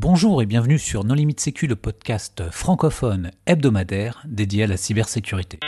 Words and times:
Bonjour 0.00 0.40
et 0.42 0.46
bienvenue 0.46 0.78
sur 0.78 1.02
Non 1.02 1.14
Limite 1.14 1.40
Sécu, 1.40 1.66
le 1.66 1.74
podcast 1.74 2.44
francophone 2.52 3.32
hebdomadaire 3.46 4.22
dédié 4.28 4.62
à 4.62 4.66
la 4.68 4.76
cybersécurité. 4.76 5.58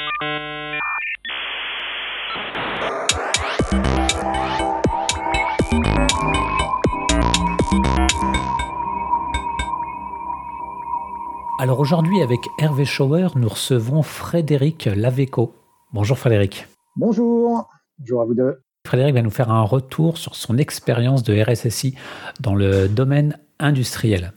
Alors 11.58 11.80
aujourd'hui 11.80 12.22
avec 12.22 12.38
Hervé 12.60 12.84
Schauer, 12.84 13.30
nous 13.34 13.48
recevons 13.48 14.02
Frédéric 14.04 14.84
Laveco. 14.84 15.56
Bonjour 15.92 16.16
Frédéric. 16.16 16.68
Bonjour. 16.94 17.68
Bonjour 17.98 18.22
à 18.22 18.26
vous 18.26 18.34
deux. 18.34 18.62
Frédéric 18.86 19.14
va 19.14 19.22
nous 19.22 19.30
faire 19.30 19.50
un 19.50 19.62
retour 19.62 20.18
sur 20.18 20.36
son 20.36 20.56
expérience 20.56 21.24
de 21.24 21.42
RSSI 21.42 21.96
dans 22.38 22.54
le 22.54 22.86
domaine 22.88 23.36
industriel. 23.60 24.32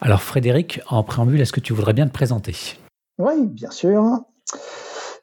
Alors 0.00 0.22
Frédéric, 0.22 0.80
en 0.88 1.04
préambule, 1.04 1.40
est-ce 1.40 1.52
que 1.52 1.60
tu 1.60 1.72
voudrais 1.72 1.92
bien 1.92 2.06
te 2.06 2.12
présenter? 2.12 2.56
Oui, 3.18 3.46
bien 3.46 3.70
sûr. 3.70 4.02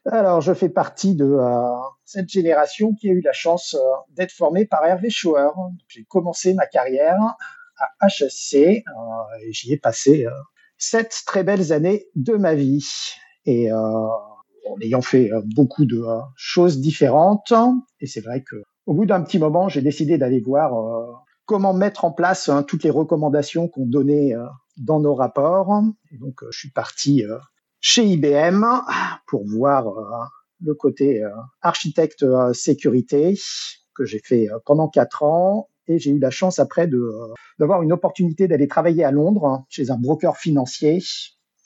Alors, 0.06 0.42
je 0.42 0.54
fais 0.54 0.70
partie 0.70 1.16
de 1.16 1.26
euh, 1.26 1.76
cette 2.06 2.30
génération 2.30 2.94
qui 2.94 3.10
a 3.10 3.14
eu 3.14 3.22
la 3.22 3.34
chance 3.34 3.76
euh, 3.76 3.94
d'être 4.16 4.32
formée 4.32 4.66
par 4.66 4.86
Hervé 4.86 5.10
Schauer. 5.10 5.50
J'ai 5.88 6.06
commencé 6.06 6.54
ma 6.54 6.66
carrière 6.66 7.20
à 7.78 8.08
HSC 8.08 8.56
euh, 8.56 8.82
et 9.44 9.52
j'y 9.52 9.74
ai 9.74 9.78
passé 9.78 10.26
sept 10.78 11.24
très 11.26 11.44
belles 11.44 11.74
années 11.74 12.08
de 12.16 12.34
ma 12.34 12.56
vie. 12.56 12.88
Et 13.46 13.72
en 13.72 14.80
ayant 14.82 15.02
fait 15.02 15.32
beaucoup 15.56 15.86
de 15.86 16.04
choses 16.36 16.80
différentes, 16.80 17.54
et 18.00 18.06
c'est 18.06 18.22
vrai 18.22 18.44
que 18.44 18.56
au 18.86 18.94
bout 18.94 19.06
d'un 19.06 19.22
petit 19.22 19.40
moment, 19.40 19.70
j'ai 19.70 19.82
décidé 19.82 20.18
d'aller 20.18 20.40
voir 20.40 20.74
comment 21.50 21.74
mettre 21.74 22.06
en 22.06 22.12
place 22.12 22.48
hein, 22.48 22.62
toutes 22.62 22.84
les 22.84 22.92
recommandations 22.92 23.68
qu'on 23.68 23.88
donnait 23.88 24.36
euh, 24.36 24.46
dans 24.78 25.00
nos 25.00 25.16
rapports. 25.16 25.82
Donc, 26.12 26.44
euh, 26.44 26.48
je 26.52 26.60
suis 26.60 26.70
parti 26.70 27.26
euh, 27.26 27.40
chez 27.82 28.06
IBM 28.06 28.64
pour 29.26 29.48
voir 29.48 29.86
le 30.62 30.76
côté 30.76 31.24
architecte 31.62 32.26
sécurité 32.54 33.36
que 33.96 34.06
j'ai 34.06 34.20
fait 34.20 34.48
pendant 34.66 34.90
quatre 34.90 35.24
ans. 35.24 35.70
Et 35.88 35.98
j'ai 35.98 36.12
eu 36.12 36.20
la 36.20 36.30
chance 36.30 36.60
après 36.60 36.88
d'avoir 37.58 37.82
une 37.82 37.94
opportunité 37.94 38.48
d'aller 38.48 38.68
travailler 38.68 39.06
à 39.06 39.12
Londres 39.12 39.46
hein, 39.46 39.66
chez 39.70 39.90
un 39.90 39.98
broker 39.98 40.38
financier 40.38 41.02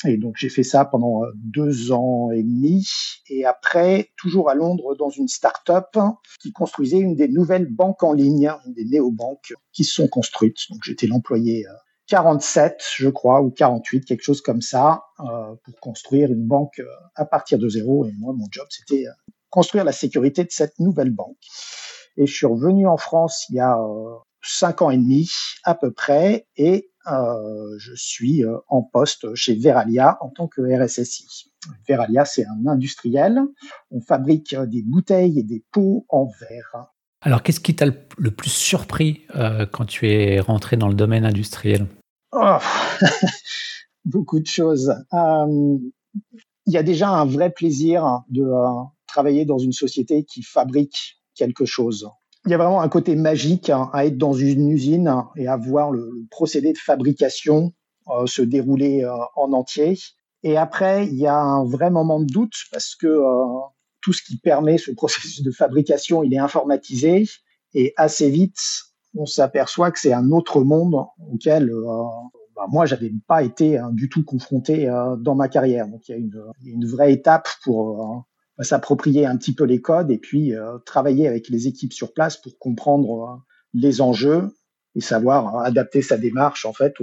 et 0.06 0.18
donc 0.18 0.36
j'ai 0.38 0.50
fait 0.50 0.64
ça 0.64 0.86
pendant 0.86 1.24
euh, 1.24 1.32
deux 1.36 1.92
ans 1.92 2.32
et 2.32 2.44
demi. 2.44 2.88
Et 3.30 3.46
après, 3.46 4.12
toujours 4.18 4.50
à 4.50 4.56
Londres, 4.56 4.96
dans 4.96 5.10
une 5.10 5.28
start-up 5.28 5.98
qui 6.42 6.52
construisait 6.52 7.00
une 7.00 7.16
des 7.16 7.28
nouvelles 7.28 7.68
banques 7.68 8.04
en 8.04 8.14
ligne, 8.14 8.52
une 8.66 8.74
des 8.74 8.86
néobanques 8.86 9.54
qui 9.72 9.84
se 9.84 9.94
sont 9.94 10.08
construites. 10.08 10.58
Donc 10.70 10.82
j'étais 10.84 11.08
l'employé 11.08 11.66
47, 12.08 12.74
euh, 12.74 12.76
je 12.98 13.10
crois, 13.10 13.42
ou 13.42 13.52
48, 13.52 14.06
quelque 14.06 14.24
chose 14.24 14.42
comme 14.42 14.62
ça, 14.62 15.04
euh, 15.20 15.56
pour 15.64 15.80
construire 15.80 16.32
une 16.32 16.46
banque 16.46 16.82
à 17.16 17.26
partir 17.26 17.58
de 17.58 17.70
zéro. 17.70 18.06
Et 18.06 18.12
moi, 18.18 18.34
mon 18.34 18.46
job, 18.52 18.68
c'était 18.70 19.06
construire 19.50 19.86
la 19.86 19.92
sécurité 19.92 20.44
de 20.44 20.52
cette 20.52 20.80
nouvelle 20.80 21.12
banque. 21.12 21.38
Et 22.18 22.28
je 22.28 22.34
suis 22.34 22.46
revenu 22.46 22.88
en 22.88 22.98
France 22.98 23.46
il 23.50 23.56
y 23.56 23.60
a 23.60 23.78
cinq 24.44 24.82
ans 24.82 24.90
et 24.90 24.98
demi 24.98 25.30
à 25.64 25.76
peu 25.76 25.92
près, 25.92 26.48
et 26.58 26.92
je 27.06 27.94
suis 27.96 28.44
euh, 28.44 28.58
en 28.68 28.82
poste 28.82 29.34
chez 29.36 29.56
Veralia 29.56 30.18
en 30.22 30.30
tant 30.30 30.48
que 30.48 30.62
RSSI. 30.62 31.52
Veralia, 31.88 32.26
c'est 32.26 32.46
un 32.46 32.68
industriel. 32.68 33.40
On 33.92 34.02
fabrique 34.02 34.54
euh, 34.54 34.66
des 34.66 34.82
bouteilles 34.82 35.40
et 35.40 35.44
des 35.44 35.64
pots 35.72 36.06
en 36.10 36.26
verre. 36.40 36.88
Alors, 37.22 37.42
qu'est-ce 37.42 37.62
qui 37.62 37.76
t'a 37.76 37.86
le 37.86 38.32
plus 38.32 38.50
surpris 38.50 39.26
quand 39.72 39.86
tu 39.86 40.10
es 40.10 40.42
rentré 40.42 40.76
dans 40.76 40.90
le 40.90 40.94
domaine 40.94 41.24
industriel? 41.24 41.88
Oh, 42.34 42.58
Beaucoup 44.06 44.42
de 44.42 44.46
choses. 44.46 44.94
Il 45.14 45.94
y 46.66 46.76
a 46.76 46.84
déjà 46.84 47.08
un 47.08 47.24
vrai 47.24 47.50
plaisir 47.50 48.24
de 48.28 48.46
travailler 49.08 49.46
dans 49.46 49.58
une 49.58 49.72
société 49.72 50.26
qui 50.26 50.44
fabrique 50.44 51.22
quelque 51.34 51.64
chose 51.64 52.10
il 52.46 52.52
y 52.52 52.54
a 52.54 52.58
vraiment 52.58 52.82
un 52.82 52.90
côté 52.90 53.16
magique 53.16 53.70
hein, 53.70 53.90
à 53.94 54.06
être 54.06 54.18
dans 54.18 54.34
une 54.34 54.70
usine 54.70 55.14
et 55.36 55.48
à 55.48 55.56
voir 55.56 55.92
le, 55.92 56.12
procédé 56.30 56.74
de 56.74 56.78
fabrication 56.78 57.74
euh, 58.10 58.26
se 58.26 58.42
dérouler 58.42 59.04
euh, 59.04 59.14
en 59.36 59.54
entier. 59.54 59.98
Et 60.44 60.58
après, 60.58 61.08
il 61.08 61.16
y 61.16 61.28
a 61.28 61.40
un 61.40 61.64
vrai 61.64 61.90
moment 61.90 62.20
de 62.20 62.26
doute 62.26 62.56
parce 62.72 62.96
que 62.96 63.08
euh, 63.08 63.46
tout 64.02 64.12
ce 64.12 64.22
qui 64.24 64.38
permet 64.38 64.78
ce 64.78 64.92
processus 64.96 65.42
de 65.42 65.52
fabrication, 65.52 66.24
il 66.24 66.34
est 66.34 66.40
informatisé 66.40 67.26
et 67.74 67.94
assez 67.96 68.30
vite, 68.30 68.60
on 69.16 69.26
s'aperçoit 69.26 69.92
que 69.92 70.00
c'est 70.00 70.14
un 70.14 70.32
autre 70.32 70.64
monde 70.64 70.96
auquel 71.32 71.72
bah, 72.56 72.66
moi, 72.70 72.86
j'avais 72.86 73.12
pas 73.28 73.42
été 73.42 73.78
hein, 73.78 73.90
du 73.92 74.10
tout 74.10 74.24
confronté 74.24 74.88
dans 75.20 75.36
ma 75.36 75.48
carrière. 75.48 75.88
Donc, 75.88 76.08
il 76.08 76.12
y 76.12 76.16
a 76.16 76.18
une, 76.18 76.44
une 76.66 76.86
vraie 76.86 77.14
étape 77.14 77.48
pour 77.64 78.26
s'approprier 78.62 79.26
un 79.26 79.38
petit 79.38 79.54
peu 79.54 79.64
les 79.64 79.82
codes 79.82 80.12
et 80.12 80.18
puis 80.18 80.54
euh, 80.54 80.78
travailler 80.86 81.28
avec 81.28 81.50
les 81.50 81.68
équipes 81.68 81.94
sur 81.94 82.14
place 82.14 82.38
pour 82.38 82.58
comprendre 82.60 83.24
euh, 83.24 83.36
les 83.74 84.02
enjeux 84.02 84.50
et 84.96 85.02
savoir 85.02 85.58
adapter 85.60 86.02
sa 86.02 86.18
démarche 86.18 86.66
en 86.66 86.74
fait. 86.74 86.94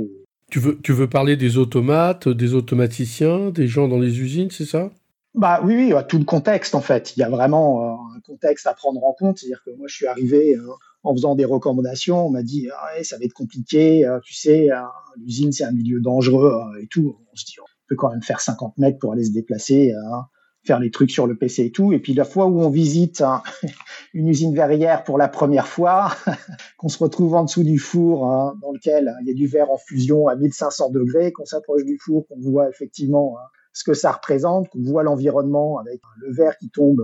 Tu 0.50 0.60
veux, 0.60 0.78
tu 0.80 0.92
veux 0.92 1.08
parler 1.08 1.36
des 1.36 1.58
automates, 1.58 2.28
des 2.28 2.54
automaticiens, 2.54 3.50
des 3.50 3.66
gens 3.66 3.88
dans 3.88 3.98
les 3.98 4.20
usines, 4.20 4.50
c'est 4.50 4.64
ça? 4.64 4.90
Bah 5.34 5.60
oui, 5.64 5.92
oui, 5.92 5.94
tout 6.08 6.18
le 6.18 6.24
contexte 6.24 6.74
en 6.74 6.80
fait. 6.80 7.16
Il 7.16 7.20
y 7.20 7.22
a 7.22 7.28
vraiment 7.28 7.82
euh, 7.82 8.16
un 8.16 8.20
contexte 8.20 8.66
à 8.66 8.74
prendre 8.74 9.02
en 9.04 9.12
compte. 9.12 9.38
C'est-à-dire 9.38 9.62
que 9.64 9.70
moi, 9.76 9.86
je 9.88 9.94
suis 9.94 10.06
arrivé 10.06 10.56
en 11.02 11.14
faisant 11.14 11.34
des 11.34 11.44
recommandations. 11.44 12.26
On 12.26 12.30
m'a 12.30 12.42
dit, 12.42 12.68
ah 12.72 13.02
ça 13.02 13.16
va 13.16 13.24
être 13.24 13.32
compliqué. 13.32 14.08
tu 14.24 14.34
sais, 14.34 14.68
l'usine 15.16 15.52
c'est 15.52 15.64
un 15.64 15.72
milieu 15.72 16.00
dangereux 16.00 16.60
et 16.80 16.86
tout. 16.88 17.16
On 17.32 17.36
se 17.36 17.44
dit, 17.44 17.54
on 17.60 17.64
peut 17.88 17.96
quand 17.96 18.10
même 18.10 18.22
faire 18.22 18.40
50 18.40 18.78
mètres 18.78 18.98
pour 18.98 19.12
aller 19.12 19.24
se 19.24 19.32
déplacer. 19.32 19.92
Hein 19.92 20.26
faire 20.64 20.80
les 20.80 20.90
trucs 20.90 21.10
sur 21.10 21.26
le 21.26 21.36
PC 21.36 21.64
et 21.66 21.70
tout. 21.72 21.92
Et 21.92 21.98
puis 21.98 22.14
la 22.14 22.24
fois 22.24 22.46
où 22.46 22.60
on 22.60 22.70
visite 22.70 23.20
hein, 23.20 23.42
une 24.14 24.28
usine 24.28 24.54
verrière 24.54 25.04
pour 25.04 25.18
la 25.18 25.28
première 25.28 25.66
fois, 25.66 26.12
qu'on 26.78 26.88
se 26.88 26.98
retrouve 26.98 27.34
en 27.34 27.44
dessous 27.44 27.64
du 27.64 27.78
four 27.78 28.26
hein, 28.26 28.54
dans 28.60 28.72
lequel 28.72 29.14
il 29.22 29.28
y 29.28 29.30
a 29.30 29.34
du 29.34 29.46
verre 29.46 29.70
en 29.70 29.78
fusion 29.78 30.28
à 30.28 30.36
1500 30.36 30.90
degrés, 30.90 31.32
qu'on 31.32 31.44
s'approche 31.44 31.84
du 31.84 31.98
four, 31.98 32.26
qu'on 32.28 32.40
voit 32.40 32.68
effectivement 32.68 33.36
hein, 33.38 33.46
ce 33.72 33.84
que 33.84 33.94
ça 33.94 34.12
représente, 34.12 34.68
qu'on 34.68 34.82
voit 34.82 35.02
l'environnement 35.02 35.78
avec 35.78 36.00
le 36.18 36.32
verre 36.32 36.56
qui 36.58 36.70
tombe 36.70 37.02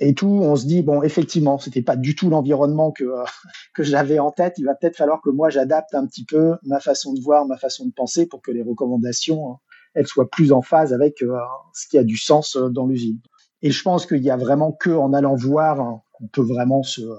et 0.00 0.14
tout, 0.14 0.26
on 0.26 0.56
se 0.56 0.66
dit 0.66 0.82
bon 0.82 1.02
effectivement 1.02 1.58
c'était 1.58 1.82
pas 1.82 1.96
du 1.96 2.14
tout 2.14 2.28
l'environnement 2.30 2.90
que 2.90 3.04
que 3.74 3.82
j'avais 3.82 4.18
en 4.18 4.30
tête. 4.30 4.54
Il 4.58 4.64
va 4.64 4.74
peut-être 4.74 4.96
falloir 4.96 5.20
que 5.22 5.30
moi 5.30 5.50
j'adapte 5.50 5.94
un 5.94 6.06
petit 6.06 6.24
peu 6.24 6.56
ma 6.64 6.80
façon 6.80 7.14
de 7.14 7.20
voir, 7.20 7.46
ma 7.46 7.56
façon 7.56 7.86
de 7.86 7.92
penser 7.92 8.26
pour 8.26 8.42
que 8.42 8.50
les 8.50 8.62
recommandations 8.62 9.58
elle 9.94 10.06
soit 10.06 10.30
plus 10.30 10.52
en 10.52 10.62
phase 10.62 10.92
avec 10.92 11.22
euh, 11.22 11.36
ce 11.72 11.88
qui 11.88 11.98
a 11.98 12.04
du 12.04 12.16
sens 12.16 12.56
euh, 12.56 12.68
dans 12.68 12.86
l'usine. 12.86 13.18
Et 13.62 13.70
je 13.70 13.82
pense 13.82 14.06
qu'il 14.06 14.22
y 14.22 14.30
a 14.30 14.36
vraiment 14.36 14.72
que 14.72 14.90
en 14.90 15.12
allant 15.12 15.34
voir 15.34 15.80
hein, 15.80 16.02
qu'on 16.12 16.28
peut 16.28 16.42
vraiment 16.42 16.82
se, 16.82 17.02
euh, 17.02 17.16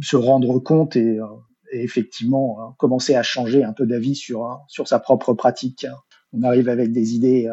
se 0.00 0.16
rendre 0.16 0.58
compte 0.58 0.96
et, 0.96 1.18
effectivement 1.72 2.58
hein, 2.60 2.74
commencer 2.78 3.16
à 3.16 3.22
changer 3.22 3.64
un 3.64 3.72
peu 3.72 3.86
d'avis 3.86 4.14
sur, 4.14 4.44
hein, 4.44 4.62
sur 4.68 4.86
sa 4.86 4.98
propre 4.98 5.34
pratique. 5.34 5.86
On 6.32 6.42
arrive 6.42 6.68
avec 6.68 6.92
des 6.92 7.14
idées 7.14 7.50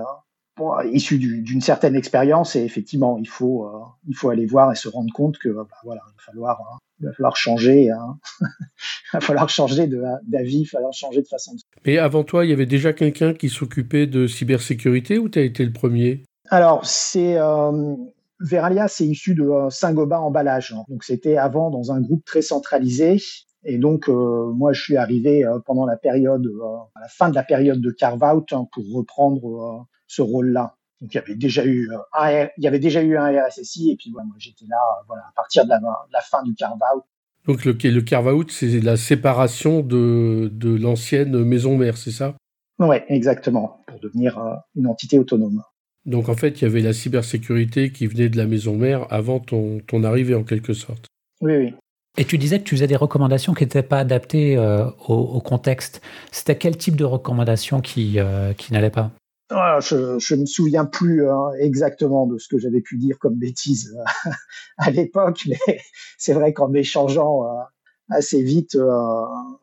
issues 0.92 1.18
d'une 1.18 1.62
certaine 1.62 1.96
expérience 1.96 2.56
et 2.56 2.64
effectivement 2.64 3.18
il 3.18 3.28
faut, 3.28 3.68
il 4.08 4.16
faut 4.16 4.30
aller 4.30 4.46
voir 4.46 4.72
et 4.72 4.76
se 4.76 4.90
rendre 4.90 5.12
compte 5.14 5.40
que 5.40 5.50
bah, 5.50 5.68
voilà, 5.84 6.02
il 6.08 6.12
va 6.12 6.24
falloir 6.24 6.80
il 7.02 7.08
va 7.08 7.14
falloir 7.14 7.36
changer, 7.36 7.90
hein. 7.90 8.18
il 8.42 9.14
va 9.14 9.22
falloir 9.22 9.50
changer 9.50 9.88
d'avis, 9.88 10.60
il 10.60 10.64
va 10.66 10.70
falloir 10.70 10.94
changer 10.94 11.22
de 11.22 11.28
façon 11.28 11.54
de 11.54 11.60
Mais 11.86 11.98
avant 11.98 12.24
toi, 12.24 12.46
il 12.46 12.50
y 12.50 12.54
avait 12.54 12.66
déjà 12.66 12.94
quelqu'un 12.94 13.34
qui 13.34 13.50
s'occupait 13.50 14.08
de 14.08 14.28
cybersécurité 14.28 15.18
ou 15.18 15.30
tu 15.30 15.40
as 15.40 15.44
été 15.44 15.66
le 15.66 15.74
premier? 15.74 16.24
Alors, 16.50 16.86
c'est 16.86 17.38
euh, 17.38 17.96
Veralia, 18.40 18.88
c'est 18.88 19.06
issu 19.06 19.34
de 19.34 19.44
euh, 19.44 19.70
Saint-Gobain 19.70 20.20
emballage. 20.20 20.74
Hein. 20.74 20.84
Donc, 20.90 21.04
c'était 21.04 21.38
avant 21.38 21.72
dans 21.72 21.92
un 21.92 22.02
groupe 22.02 22.24
très 22.26 22.42
centralisé. 22.42 23.18
Et 23.64 23.78
donc, 23.78 24.10
euh, 24.10 24.52
moi, 24.54 24.74
je 24.74 24.82
suis 24.82 24.98
arrivé 24.98 25.44
pendant 25.66 25.86
la 25.86 25.98
période, 25.98 26.48
à 26.96 27.00
la 27.00 27.08
fin 27.08 27.30
de 27.30 27.36
la 27.36 27.44
période 27.44 27.82
de 27.82 27.92
carve-out 27.92 28.54
hein, 28.54 28.68
pour 28.72 28.84
reprendre 28.94 29.88
ce 30.08 30.22
rôle-là. 30.22 30.76
Donc 31.02 31.14
il 31.14 31.18
y 31.18 31.20
avait 31.20 31.36
déjà 31.36 31.66
eu 31.66 31.90
un, 32.14 32.48
il 32.58 32.64
y 32.64 32.68
avait 32.68 32.80
déjà 32.80 33.02
eu 33.02 33.18
un 33.18 33.32
RSSI 33.48 33.92
et 33.92 33.96
puis 33.96 34.12
moi 34.12 34.24
j'étais 34.38 34.66
là 34.70 34.78
voilà 35.08 35.24
à 35.24 35.34
partir 35.36 35.66
de 35.66 35.70
la, 35.70 36.22
fin 36.22 36.44
du 36.44 36.54
carve 36.54 36.80
out. 36.96 37.04
Donc 37.48 37.66
le, 37.66 37.72
le 37.72 38.02
carve 38.02 38.28
out 38.28 38.52
c'est 38.52 38.80
la 38.82 38.98
séparation 38.98 39.82
de, 39.82 40.50
de 40.54 40.76
l'ancienne 40.76 41.44
maison 41.44 41.76
mère, 41.76 41.98
c'est 41.98 42.12
ça? 42.12 42.36
Oui, 42.80 42.98
exactement, 43.10 43.84
pour 43.88 44.00
devenir 44.00 44.40
euh, 44.40 44.56
une 44.76 44.88
entité 44.88 45.20
autonome. 45.20 45.62
Donc 46.06 46.30
en 46.30 46.36
fait, 46.36 46.62
il 46.62 46.64
y 46.64 46.68
avait 46.68 46.82
la 46.82 46.94
cybersécurité 46.94 47.92
qui 47.92 48.08
venait 48.08 48.30
de 48.30 48.38
la 48.38 48.48
maison 48.48 48.76
mère 48.76 49.06
avant 49.12 49.40
ton, 49.40 49.80
ton 49.86 50.04
arrivée 50.04 50.34
en 50.34 50.44
quelque 50.44 50.74
sorte. 50.74 51.06
Oui, 51.42 51.58
oui. 51.58 51.74
Et 52.18 52.26
tu 52.26 52.38
disais 52.38 52.60
que 52.60 52.64
tu 52.64 52.76
faisais 52.76 52.88
des 52.88 52.96
recommandations 52.96 53.54
qui 53.54 53.64
n'étaient 53.64 53.84
pas 53.84 54.00
adaptées 54.00 54.58
euh, 54.58 54.90
au, 55.08 55.40
contexte. 55.40 56.02
C'était 56.32 56.58
quel 56.58 56.76
type 56.76 56.96
de 56.96 57.06
recommandations 57.06 57.80
qui, 57.82 58.20
euh, 58.20 58.54
qui 58.54 58.74
n'allaient 58.74 58.90
pas? 58.90 59.12
Je, 59.52 60.36
ne 60.36 60.42
me 60.42 60.46
souviens 60.46 60.86
plus 60.86 61.30
hein, 61.30 61.52
exactement 61.60 62.28
de 62.28 62.38
ce 62.38 62.48
que 62.48 62.58
j'avais 62.58 62.82
pu 62.82 62.98
dire 62.98 63.20
comme 63.20 63.36
bêtise 63.36 63.96
euh, 63.98 64.32
à 64.78 64.92
l'époque, 64.92 65.42
mais 65.48 65.58
c'est 66.18 66.34
vrai 66.34 66.54
qu'en 66.54 66.74
échangeant 66.74 67.46
euh, 67.46 67.62
assez 68.10 68.42
vite, 68.42 68.78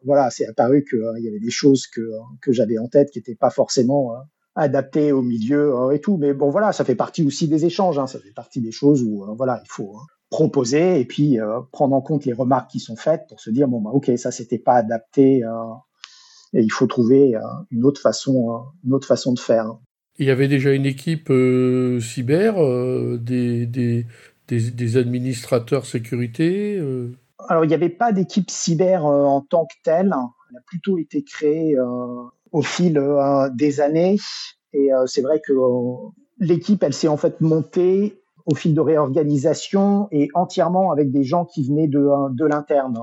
voilà, 0.04 0.30
c'est 0.30 0.46
apparu 0.46 0.82
qu'il 0.88 1.22
y 1.22 1.28
avait 1.28 1.40
des 1.40 1.50
choses 1.50 1.86
que, 1.86 2.00
j'avais 2.48 2.78
en 2.78 2.88
tête 2.88 3.10
qui 3.10 3.18
n'étaient 3.18 3.34
pas 3.34 3.50
forcément 3.50 4.14
adaptées 4.54 5.12
au 5.12 5.20
milieu 5.20 5.74
et 5.92 6.00
tout. 6.00 6.16
Mais 6.16 6.32
bon, 6.32 6.48
voilà, 6.48 6.72
ça 6.72 6.82
fait 6.82 6.94
partie 6.94 7.26
aussi 7.26 7.46
des 7.46 7.66
échanges. 7.66 7.98
Hein, 7.98 8.06
ça 8.06 8.18
fait 8.18 8.32
partie 8.32 8.62
des 8.62 8.72
choses 8.72 9.02
où, 9.02 9.26
voilà, 9.36 9.60
il 9.62 9.68
faut 9.68 9.98
proposer 10.30 10.98
et 10.98 11.04
puis 11.04 11.38
prendre 11.72 11.94
en 11.94 12.00
compte 12.00 12.24
les 12.24 12.32
remarques 12.32 12.70
qui 12.70 12.80
sont 12.80 12.96
faites 12.96 13.26
pour 13.28 13.38
se 13.38 13.50
dire 13.50 13.68
bon 13.68 13.80
bah 13.80 13.90
ok 13.92 14.12
ça 14.16 14.30
c'était 14.30 14.58
pas 14.58 14.74
adapté 14.74 15.42
et 16.54 16.62
il 16.62 16.70
faut 16.70 16.86
trouver 16.86 17.34
une 17.70 17.84
autre 17.84 18.00
façon 18.00 18.64
une 18.84 18.92
autre 18.92 19.06
façon 19.06 19.32
de 19.32 19.38
faire. 19.38 19.76
Il 20.18 20.26
y 20.26 20.30
avait 20.30 20.48
déjà 20.48 20.72
une 20.72 20.86
équipe 20.86 21.30
euh, 21.30 22.00
cyber, 22.00 22.60
euh, 22.60 23.18
des, 23.22 23.66
des, 23.66 24.04
des, 24.48 24.96
administrateurs 24.96 25.86
sécurité 25.86 26.76
euh? 26.76 27.12
Alors, 27.48 27.64
il 27.64 27.68
n'y 27.68 27.74
avait 27.74 27.88
pas 27.88 28.12
d'équipe 28.12 28.50
cyber 28.50 29.04
en 29.04 29.40
tant 29.42 29.66
que 29.66 29.74
telle. 29.84 30.12
Elle 30.50 30.56
a 30.56 30.60
plutôt 30.66 30.98
été 30.98 31.22
créée 31.22 31.76
au 32.50 32.62
fil 32.62 33.00
des 33.54 33.80
années. 33.80 34.16
Et 34.72 34.88
c'est 35.06 35.22
vrai 35.22 35.40
que 35.46 35.52
l'équipe, 36.40 36.82
elle 36.82 36.92
s'est 36.92 37.06
en 37.06 37.16
fait 37.16 37.40
montée 37.40 38.20
au 38.44 38.56
fil 38.56 38.74
de 38.74 38.80
réorganisation 38.80 40.08
et 40.10 40.28
entièrement 40.34 40.90
avec 40.90 41.12
des 41.12 41.22
gens 41.22 41.44
qui 41.44 41.62
venaient 41.68 41.86
de, 41.86 42.08
de 42.34 42.44
l'interne 42.44 42.98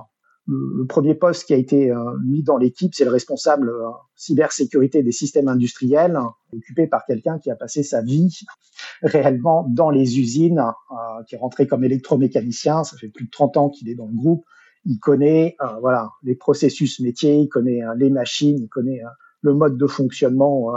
le, 0.48 0.86
premier 0.86 1.16
poste 1.16 1.46
qui 1.46 1.54
a 1.54 1.58
été 1.58 1.92
euh, 1.92 2.18
mis 2.24 2.44
dans 2.44 2.58
l'équipe, 2.58 2.94
c'est 2.94 3.06
le 3.06 3.12
responsable 3.12 3.70
euh, 3.70 3.90
cybersécurité 4.16 5.04
des 5.04 5.12
systèmes 5.12 5.48
industriels, 5.48 6.20
occupé 6.54 6.88
par 6.88 7.06
quelqu'un 7.06 7.40
qui 7.40 7.50
a 7.50 7.56
passé 7.56 7.84
sa 7.84 8.02
vie 8.02 8.40
réellement 9.02 9.66
dans 9.70 9.90
les 9.90 10.20
usines, 10.20 10.60
euh, 10.60 11.24
qui 11.28 11.36
est 11.36 11.40
rentré 11.40 11.68
comme 11.68 11.84
électromécanicien. 11.84 12.84
Ça 12.84 12.98
fait 12.98 13.10
plus 13.10 13.26
de 13.26 13.32
30 13.32 13.58
ans 13.58 13.70
qu'il 13.70 13.90
est 13.90 13.96
dans 13.96 14.08
le 14.08 14.16
groupe. 14.16 14.46
Il 14.88 15.00
connaît 15.00 15.58
voilà 15.82 16.12
les 16.22 16.36
processus 16.36 17.00
métiers, 17.00 17.38
il 17.38 17.50
connaît 17.50 17.82
les 17.98 18.12
machines, 18.12 18.60
il 18.60 18.70
connaît 18.70 19.02
le 19.42 19.56
mode 19.56 19.80
de 19.80 19.88
fonctionnement 19.88 20.72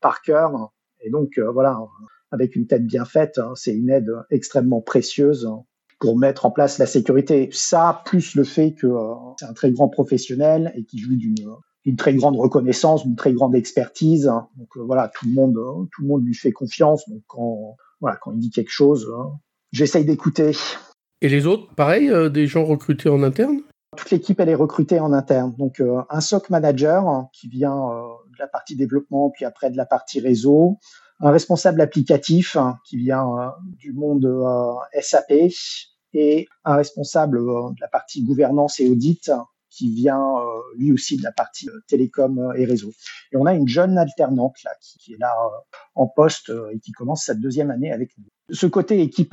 par 0.00 0.20
cœur. 0.22 0.72
Et 1.00 1.10
donc 1.10 1.38
voilà, 1.38 1.78
avec 2.32 2.56
une 2.56 2.66
tête 2.66 2.84
bien 2.84 3.04
faite, 3.04 3.38
hein, 3.38 3.52
c'est 3.54 3.72
une 3.72 3.88
aide 3.88 4.10
extrêmement 4.30 4.80
précieuse 4.80 5.48
pour 6.02 6.18
mettre 6.18 6.46
en 6.46 6.50
place 6.50 6.78
la 6.78 6.86
sécurité. 6.86 7.48
Ça, 7.52 8.02
plus 8.04 8.34
le 8.34 8.42
fait 8.42 8.72
que 8.72 8.88
euh, 8.88 9.14
c'est 9.38 9.46
un 9.46 9.52
très 9.52 9.70
grand 9.70 9.88
professionnel 9.88 10.72
et 10.74 10.84
qui 10.84 10.98
joue 10.98 11.14
d'une 11.14 11.96
très 11.96 12.12
grande 12.14 12.36
reconnaissance, 12.36 13.04
d'une 13.04 13.14
très 13.14 13.32
grande 13.32 13.54
expertise. 13.54 14.24
Donc 14.56 14.76
euh, 14.76 14.80
voilà, 14.80 15.06
tout 15.14 15.26
le 15.26 15.32
monde, 15.32 15.56
euh, 15.56 15.84
tout 15.92 16.02
le 16.02 16.08
monde 16.08 16.26
lui 16.26 16.34
fait 16.34 16.50
confiance. 16.50 17.08
Donc 17.08 17.22
quand 17.28 17.76
voilà, 18.00 18.16
quand 18.20 18.32
il 18.32 18.40
dit 18.40 18.50
quelque 18.50 18.72
chose, 18.72 19.08
j'essaye 19.70 20.04
d'écouter. 20.04 20.56
Et 21.20 21.28
les 21.28 21.46
autres, 21.46 21.72
pareil, 21.76 22.10
des 22.32 22.48
gens 22.48 22.64
recrutés 22.64 23.08
en 23.08 23.22
interne? 23.22 23.60
Toute 23.96 24.10
l'équipe, 24.10 24.40
elle 24.40 24.48
est 24.48 24.56
recrutée 24.56 24.98
en 24.98 25.12
interne. 25.12 25.54
Donc 25.56 25.80
un 26.10 26.20
SOC 26.20 26.50
manager 26.50 27.28
qui 27.32 27.46
vient 27.46 27.76
de 27.76 28.38
la 28.40 28.48
partie 28.48 28.74
développement, 28.74 29.30
puis 29.30 29.44
après 29.44 29.70
de 29.70 29.76
la 29.76 29.86
partie 29.86 30.18
réseau, 30.18 30.78
un 31.20 31.30
responsable 31.30 31.80
applicatif 31.80 32.56
qui 32.84 32.96
vient 32.96 33.52
du 33.78 33.92
monde 33.92 34.28
SAP, 35.00 35.32
et 36.14 36.48
un 36.64 36.76
responsable 36.76 37.38
euh, 37.38 37.70
de 37.70 37.80
la 37.80 37.88
partie 37.88 38.22
gouvernance 38.22 38.80
et 38.80 38.88
audit 38.88 39.30
qui 39.70 39.94
vient 39.94 40.20
euh, 40.20 40.44
lui 40.76 40.92
aussi 40.92 41.16
de 41.16 41.22
la 41.22 41.32
partie 41.32 41.68
euh, 41.68 41.80
télécom 41.88 42.52
et 42.56 42.64
réseau. 42.64 42.92
Et 43.32 43.36
on 43.36 43.46
a 43.46 43.54
une 43.54 43.68
jeune 43.68 43.96
alternante 43.98 44.56
là 44.64 44.72
qui, 44.80 45.14
est 45.14 45.18
là 45.18 45.32
en 45.94 46.06
poste 46.06 46.52
et 46.72 46.78
qui 46.80 46.92
commence 46.92 47.24
sa 47.24 47.34
deuxième 47.34 47.70
année 47.70 47.92
avec 47.92 48.10
nous. 48.18 48.24
Ce 48.54 48.66
côté 48.66 49.00
équipe 49.00 49.32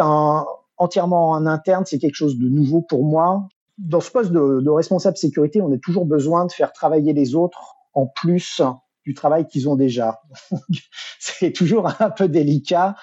entièrement 0.78 1.32
en 1.32 1.46
interne, 1.46 1.84
c'est 1.86 2.00
quelque 2.00 2.16
chose 2.16 2.38
de 2.38 2.48
nouveau 2.48 2.82
pour 2.82 3.04
moi. 3.04 3.48
Dans 3.78 4.02
ce 4.02 4.12
poste 4.12 4.32
de 4.32 4.70
responsable 4.70 5.18
sécurité, 5.18 5.62
on 5.62 5.74
a 5.74 5.78
toujours 5.78 6.06
besoin 6.06 6.46
de 6.46 6.52
faire 6.52 6.72
travailler 6.72 7.14
les 7.14 7.36
autres 7.36 7.76
en 7.94 8.08
plus 8.08 8.62
du 9.06 9.14
travail 9.14 9.48
qu'ils 9.48 9.68
ont 9.68 9.76
déjà. 9.76 10.22
c'est 11.20 11.52
toujours 11.52 11.92
un 12.00 12.10
peu 12.10 12.28
délicat 12.30 12.96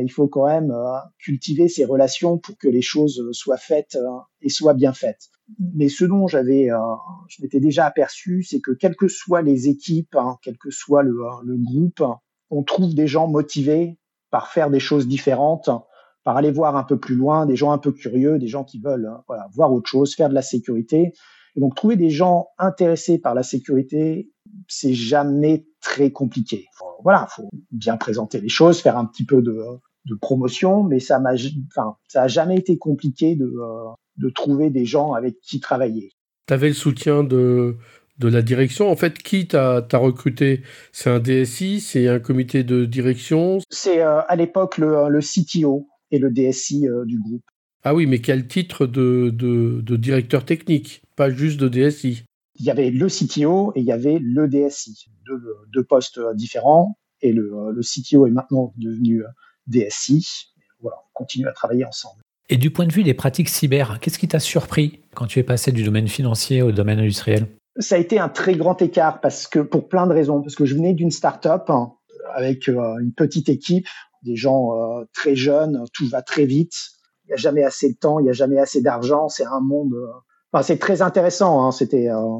il 0.00 0.10
faut 0.10 0.28
quand 0.28 0.46
même 0.46 0.70
euh, 0.70 0.98
cultiver 1.18 1.68
ces 1.68 1.84
relations 1.84 2.38
pour 2.38 2.56
que 2.56 2.68
les 2.68 2.82
choses 2.82 3.28
soient 3.32 3.58
faites 3.58 3.96
euh, 3.96 4.18
et 4.40 4.48
soient 4.48 4.74
bien 4.74 4.92
faites. 4.92 5.28
Mais 5.74 5.88
ce 5.88 6.04
dont 6.04 6.26
j'avais, 6.26 6.70
euh, 6.70 6.78
je 7.28 7.42
m'étais 7.42 7.60
déjà 7.60 7.86
aperçu, 7.86 8.42
c'est 8.42 8.60
que 8.60 8.70
quelles 8.70 8.96
que 8.96 9.08
soient 9.08 9.42
les 9.42 9.68
équipes, 9.68 10.16
hein, 10.16 10.38
quel 10.42 10.56
que 10.56 10.70
soit 10.70 11.02
le, 11.02 11.16
groupe, 11.44 12.02
on 12.50 12.62
trouve 12.62 12.94
des 12.94 13.06
gens 13.06 13.28
motivés 13.28 13.98
par 14.30 14.48
faire 14.48 14.70
des 14.70 14.80
choses 14.80 15.06
différentes, 15.06 15.70
par 16.24 16.36
aller 16.36 16.50
voir 16.50 16.76
un 16.76 16.84
peu 16.84 16.98
plus 16.98 17.14
loin, 17.14 17.46
des 17.46 17.56
gens 17.56 17.72
un 17.72 17.78
peu 17.78 17.92
curieux, 17.92 18.38
des 18.38 18.48
gens 18.48 18.64
qui 18.64 18.80
veulent 18.80 19.10
voir 19.54 19.72
autre 19.72 19.88
chose, 19.88 20.14
faire 20.14 20.28
de 20.28 20.34
la 20.34 20.42
sécurité. 20.42 21.12
Et 21.56 21.60
donc 21.60 21.74
trouver 21.74 21.96
des 21.96 22.10
gens 22.10 22.48
intéressés 22.58 23.18
par 23.18 23.34
la 23.34 23.42
sécurité, 23.42 24.30
c'est 24.66 24.94
jamais 24.94 25.66
très 25.80 26.10
compliqué. 26.10 26.66
Voilà, 27.02 27.26
faut 27.30 27.48
bien 27.70 27.96
présenter 27.96 28.40
les 28.40 28.48
choses, 28.48 28.80
faire 28.80 28.96
un 28.96 29.04
petit 29.04 29.24
peu 29.24 29.42
de, 29.42 29.54
promotion, 30.20 30.84
mais 30.84 31.00
ça 31.00 31.18
m'a, 31.18 31.34
enfin, 31.70 31.96
ça 32.08 32.22
a 32.22 32.28
jamais 32.28 32.56
été 32.56 32.78
compliqué 32.78 33.36
de, 33.36 33.44
euh, 33.44 33.90
de 34.16 34.30
trouver 34.30 34.70
des 34.70 34.86
gens 34.86 35.12
avec 35.12 35.38
qui 35.42 35.60
travailler. 35.60 36.12
Tu 36.46 36.54
avais 36.54 36.68
le 36.68 36.74
soutien 36.74 37.24
de, 37.24 37.76
de 38.18 38.28
la 38.28 38.40
direction. 38.40 38.90
En 38.90 38.96
fait, 38.96 39.18
qui 39.18 39.48
t'a 39.48 39.82
recruté? 39.92 40.62
C'est 40.92 41.10
un 41.10 41.20
DSI 41.20 41.80
C'est 41.80 42.08
un 42.08 42.20
comité 42.20 42.64
de 42.64 42.86
direction? 42.86 43.58
C'est 43.68 44.00
euh, 44.00 44.22
à 44.28 44.36
l'époque 44.36 44.78
le, 44.78 45.10
le, 45.10 45.20
CTO 45.20 45.88
et 46.10 46.18
le 46.18 46.30
DSI 46.30 46.88
euh, 46.88 47.04
du 47.04 47.20
groupe. 47.20 47.44
Ah 47.84 47.94
oui, 47.94 48.06
mais 48.06 48.20
quel 48.20 48.48
titre 48.48 48.86
de, 48.86 49.30
de, 49.30 49.82
de 49.82 49.96
directeur 49.96 50.46
technique? 50.46 51.02
Pas 51.16 51.28
juste 51.30 51.60
de 51.60 51.68
DSI 51.68 52.24
il 52.58 52.66
y 52.66 52.70
avait 52.70 52.90
le 52.90 53.06
CTO 53.06 53.72
et 53.74 53.80
il 53.80 53.86
y 53.86 53.92
avait 53.92 54.18
le 54.20 54.48
DSI, 54.48 55.06
deux, 55.72 55.84
postes 55.84 56.20
différents. 56.34 56.98
Et 57.20 57.32
le, 57.32 57.80
CTO 57.80 58.26
est 58.26 58.30
maintenant 58.30 58.72
devenu 58.76 59.22
DSI. 59.66 60.52
Voilà, 60.80 60.96
on 60.98 61.12
continue 61.14 61.48
à 61.48 61.52
travailler 61.52 61.84
ensemble. 61.84 62.22
Et 62.48 62.56
du 62.56 62.70
point 62.70 62.86
de 62.86 62.92
vue 62.92 63.02
des 63.02 63.14
pratiques 63.14 63.48
cyber, 63.48 63.98
qu'est-ce 64.00 64.18
qui 64.18 64.28
t'a 64.28 64.40
surpris 64.40 65.00
quand 65.14 65.26
tu 65.26 65.38
es 65.38 65.42
passé 65.42 65.72
du 65.72 65.82
domaine 65.82 66.08
financier 66.08 66.62
au 66.62 66.72
domaine 66.72 66.98
industriel? 66.98 67.46
Ça 67.78 67.96
a 67.96 67.98
été 67.98 68.18
un 68.18 68.28
très 68.28 68.54
grand 68.54 68.80
écart 68.80 69.20
parce 69.20 69.46
que 69.46 69.58
pour 69.58 69.88
plein 69.88 70.06
de 70.06 70.12
raisons. 70.12 70.40
Parce 70.40 70.54
que 70.54 70.64
je 70.64 70.74
venais 70.74 70.94
d'une 70.94 71.10
start-up 71.10 71.68
hein, 71.68 71.92
avec 72.34 72.68
euh, 72.68 72.98
une 73.00 73.12
petite 73.12 73.48
équipe, 73.48 73.86
des 74.22 74.36
gens 74.36 74.72
euh, 74.74 75.04
très 75.12 75.36
jeunes, 75.36 75.84
tout 75.92 76.08
va 76.08 76.22
très 76.22 76.46
vite. 76.46 76.74
Il 77.24 77.28
n'y 77.28 77.34
a 77.34 77.36
jamais 77.36 77.64
assez 77.64 77.92
de 77.92 77.98
temps, 77.98 78.18
il 78.18 78.24
n'y 78.24 78.30
a 78.30 78.34
jamais 78.34 78.58
assez 78.58 78.80
d'argent. 78.80 79.28
C'est 79.28 79.44
un 79.44 79.60
monde 79.60 79.92
euh, 79.94 80.62
c'est 80.62 80.78
très 80.78 81.02
intéressant. 81.02 81.64
Hein. 81.64 81.72
C'était 81.72 82.08
euh, 82.08 82.38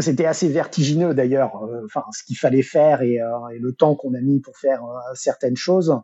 c'était 0.00 0.26
assez 0.26 0.48
vertigineux 0.48 1.14
d'ailleurs. 1.14 1.62
Euh, 1.64 1.84
enfin, 1.86 2.04
ce 2.12 2.22
qu'il 2.24 2.36
fallait 2.36 2.62
faire 2.62 3.02
et, 3.02 3.20
euh, 3.20 3.48
et, 3.54 3.58
le 3.58 3.72
temps 3.72 3.94
qu'on 3.94 4.14
a 4.14 4.20
mis 4.20 4.40
pour 4.40 4.56
faire 4.56 4.82
certaines 5.14 5.56
choses. 5.56 5.94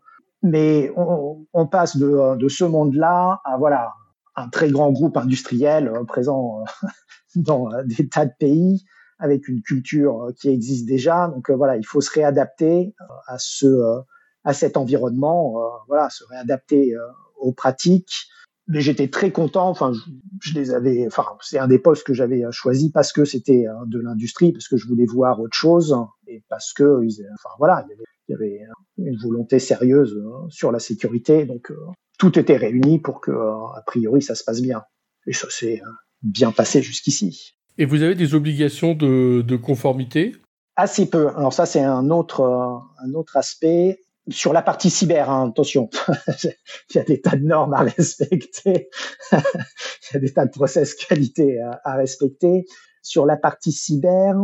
Mais 0.42 0.92
on, 0.96 1.46
on 1.52 1.66
passe 1.66 1.96
de, 1.96 2.36
de 2.36 2.48
ce 2.48 2.64
monde-là 2.64 3.40
à 3.44 3.56
voilà 3.58 3.92
un 4.36 4.48
très 4.48 4.70
grand 4.70 4.92
groupe 4.92 5.16
industriel 5.16 5.90
présent 6.06 6.64
dans 7.36 7.70
des 7.84 8.08
tas 8.08 8.26
de 8.26 8.32
pays 8.38 8.84
avec 9.18 9.48
une 9.48 9.62
culture 9.62 10.32
qui 10.38 10.48
existe 10.48 10.86
déjà. 10.86 11.28
Donc 11.28 11.50
voilà, 11.50 11.76
il 11.76 11.86
faut 11.86 12.00
se 12.00 12.10
réadapter 12.12 12.94
à 13.26 13.36
ce 13.38 14.02
à 14.44 14.52
cet 14.52 14.76
environnement. 14.76 15.54
Voilà, 15.88 16.10
se 16.10 16.24
réadapter 16.24 16.94
aux 17.38 17.52
pratiques 17.52 18.28
mais 18.66 18.80
j'étais 18.80 19.08
très 19.08 19.30
content. 19.30 19.68
Enfin, 19.68 19.92
je, 20.40 20.54
les 20.54 20.72
avais. 20.72 21.06
Enfin, 21.06 21.26
c'est 21.40 21.58
un 21.58 21.68
des 21.68 21.78
postes 21.78 22.06
que 22.06 22.14
j'avais 22.14 22.44
euh, 22.44 22.50
choisi 22.50 22.90
parce 22.90 23.12
que 23.12 23.24
c'était 23.24 23.66
euh, 23.66 23.72
de 23.86 24.00
l'industrie, 24.00 24.52
parce 24.52 24.68
que 24.68 24.76
je 24.76 24.86
voulais 24.86 25.06
voir 25.06 25.40
autre 25.40 25.56
chose 25.56 25.96
et 26.26 26.42
parce 26.48 26.72
que, 26.72 27.00
enfin, 27.34 27.54
voilà, 27.58 27.86
il 28.28 28.32
y 28.32 28.34
avait, 28.34 28.60
une 28.96 29.18
volonté 29.18 29.58
sérieuse 29.58 30.14
euh, 30.14 30.48
sur 30.48 30.72
la 30.72 30.78
sécurité. 30.78 31.44
Donc, 31.44 31.72
tout 32.18 32.38
était 32.38 32.56
réuni 32.56 33.00
pour 33.00 33.20
que, 33.20 33.32
a 33.32 33.82
priori, 33.86 34.22
ça 34.22 34.34
se 34.34 34.44
passe 34.44 34.62
bien. 34.62 34.82
Et 35.26 35.32
ça 35.32 35.48
s'est 35.50 35.80
bien 36.22 36.52
passé 36.52 36.82
jusqu'ici. 36.82 37.56
Et 37.76 37.86
vous 37.86 38.02
avez 38.02 38.14
des 38.14 38.34
obligations 38.34 38.94
de, 38.94 39.42
de 39.42 39.56
conformité? 39.56 40.36
Assez 40.76 41.08
peu. 41.08 41.28
Alors 41.28 41.52
ça, 41.52 41.66
c'est 41.66 41.80
un 41.80 42.10
autre, 42.10 42.42
un 42.42 43.14
autre 43.14 43.36
aspect 43.36 44.03
sur 44.28 44.52
la 44.52 44.62
partie 44.62 44.90
cyber, 44.90 45.30
hein, 45.30 45.48
attention, 45.50 45.90
il 46.44 46.96
y 46.96 46.98
a 46.98 47.04
des 47.04 47.20
tas 47.20 47.36
de 47.36 47.44
normes 47.44 47.74
à 47.74 47.82
respecter, 47.82 48.88
il 49.32 50.14
y 50.14 50.16
a 50.16 50.18
des 50.18 50.32
tas 50.32 50.46
de 50.46 50.50
process 50.50 50.94
qualité 50.94 51.60
à, 51.60 51.94
respecter. 51.94 52.64
Sur 53.02 53.26
la 53.26 53.36
partie 53.36 53.72
cyber, 53.72 54.34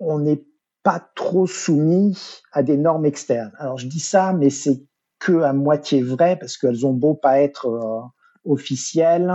on 0.00 0.18
n'est 0.18 0.42
pas 0.82 1.00
trop 1.14 1.46
soumis 1.46 2.18
à 2.52 2.62
des 2.62 2.76
normes 2.76 3.06
externes. 3.06 3.52
Alors 3.58 3.78
je 3.78 3.86
dis 3.86 4.00
ça, 4.00 4.32
mais 4.32 4.50
c'est 4.50 4.82
que 5.20 5.42
à 5.42 5.52
moitié 5.52 6.02
vrai 6.02 6.36
parce 6.38 6.56
qu'elles 6.56 6.86
ont 6.86 6.94
beau 6.94 7.14
pas 7.14 7.40
être 7.40 7.66
euh, 7.66 8.00
officiels. 8.44 9.32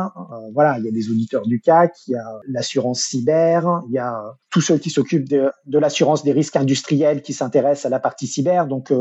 voilà, 0.53 0.77
il 0.79 0.85
y 0.85 0.89
a 0.89 0.91
des 0.91 1.09
auditeurs 1.09 1.45
du 1.45 1.59
CAC, 1.59 1.93
il 2.07 2.11
y 2.11 2.15
a 2.15 2.39
l'assurance 2.47 3.01
cyber, 3.01 3.81
il 3.87 3.93
y 3.93 3.99
a 3.99 4.35
tous 4.51 4.61
ceux 4.61 4.77
qui 4.77 4.89
s'occupent 4.89 5.29
de, 5.29 5.51
l'assurance 5.67 6.23
des 6.23 6.31
risques 6.31 6.55
industriels 6.55 7.21
qui 7.21 7.33
s'intéressent 7.33 7.85
à 7.85 7.89
la 7.89 7.99
partie 7.99 8.27
cyber. 8.27 8.67
Donc 8.67 8.91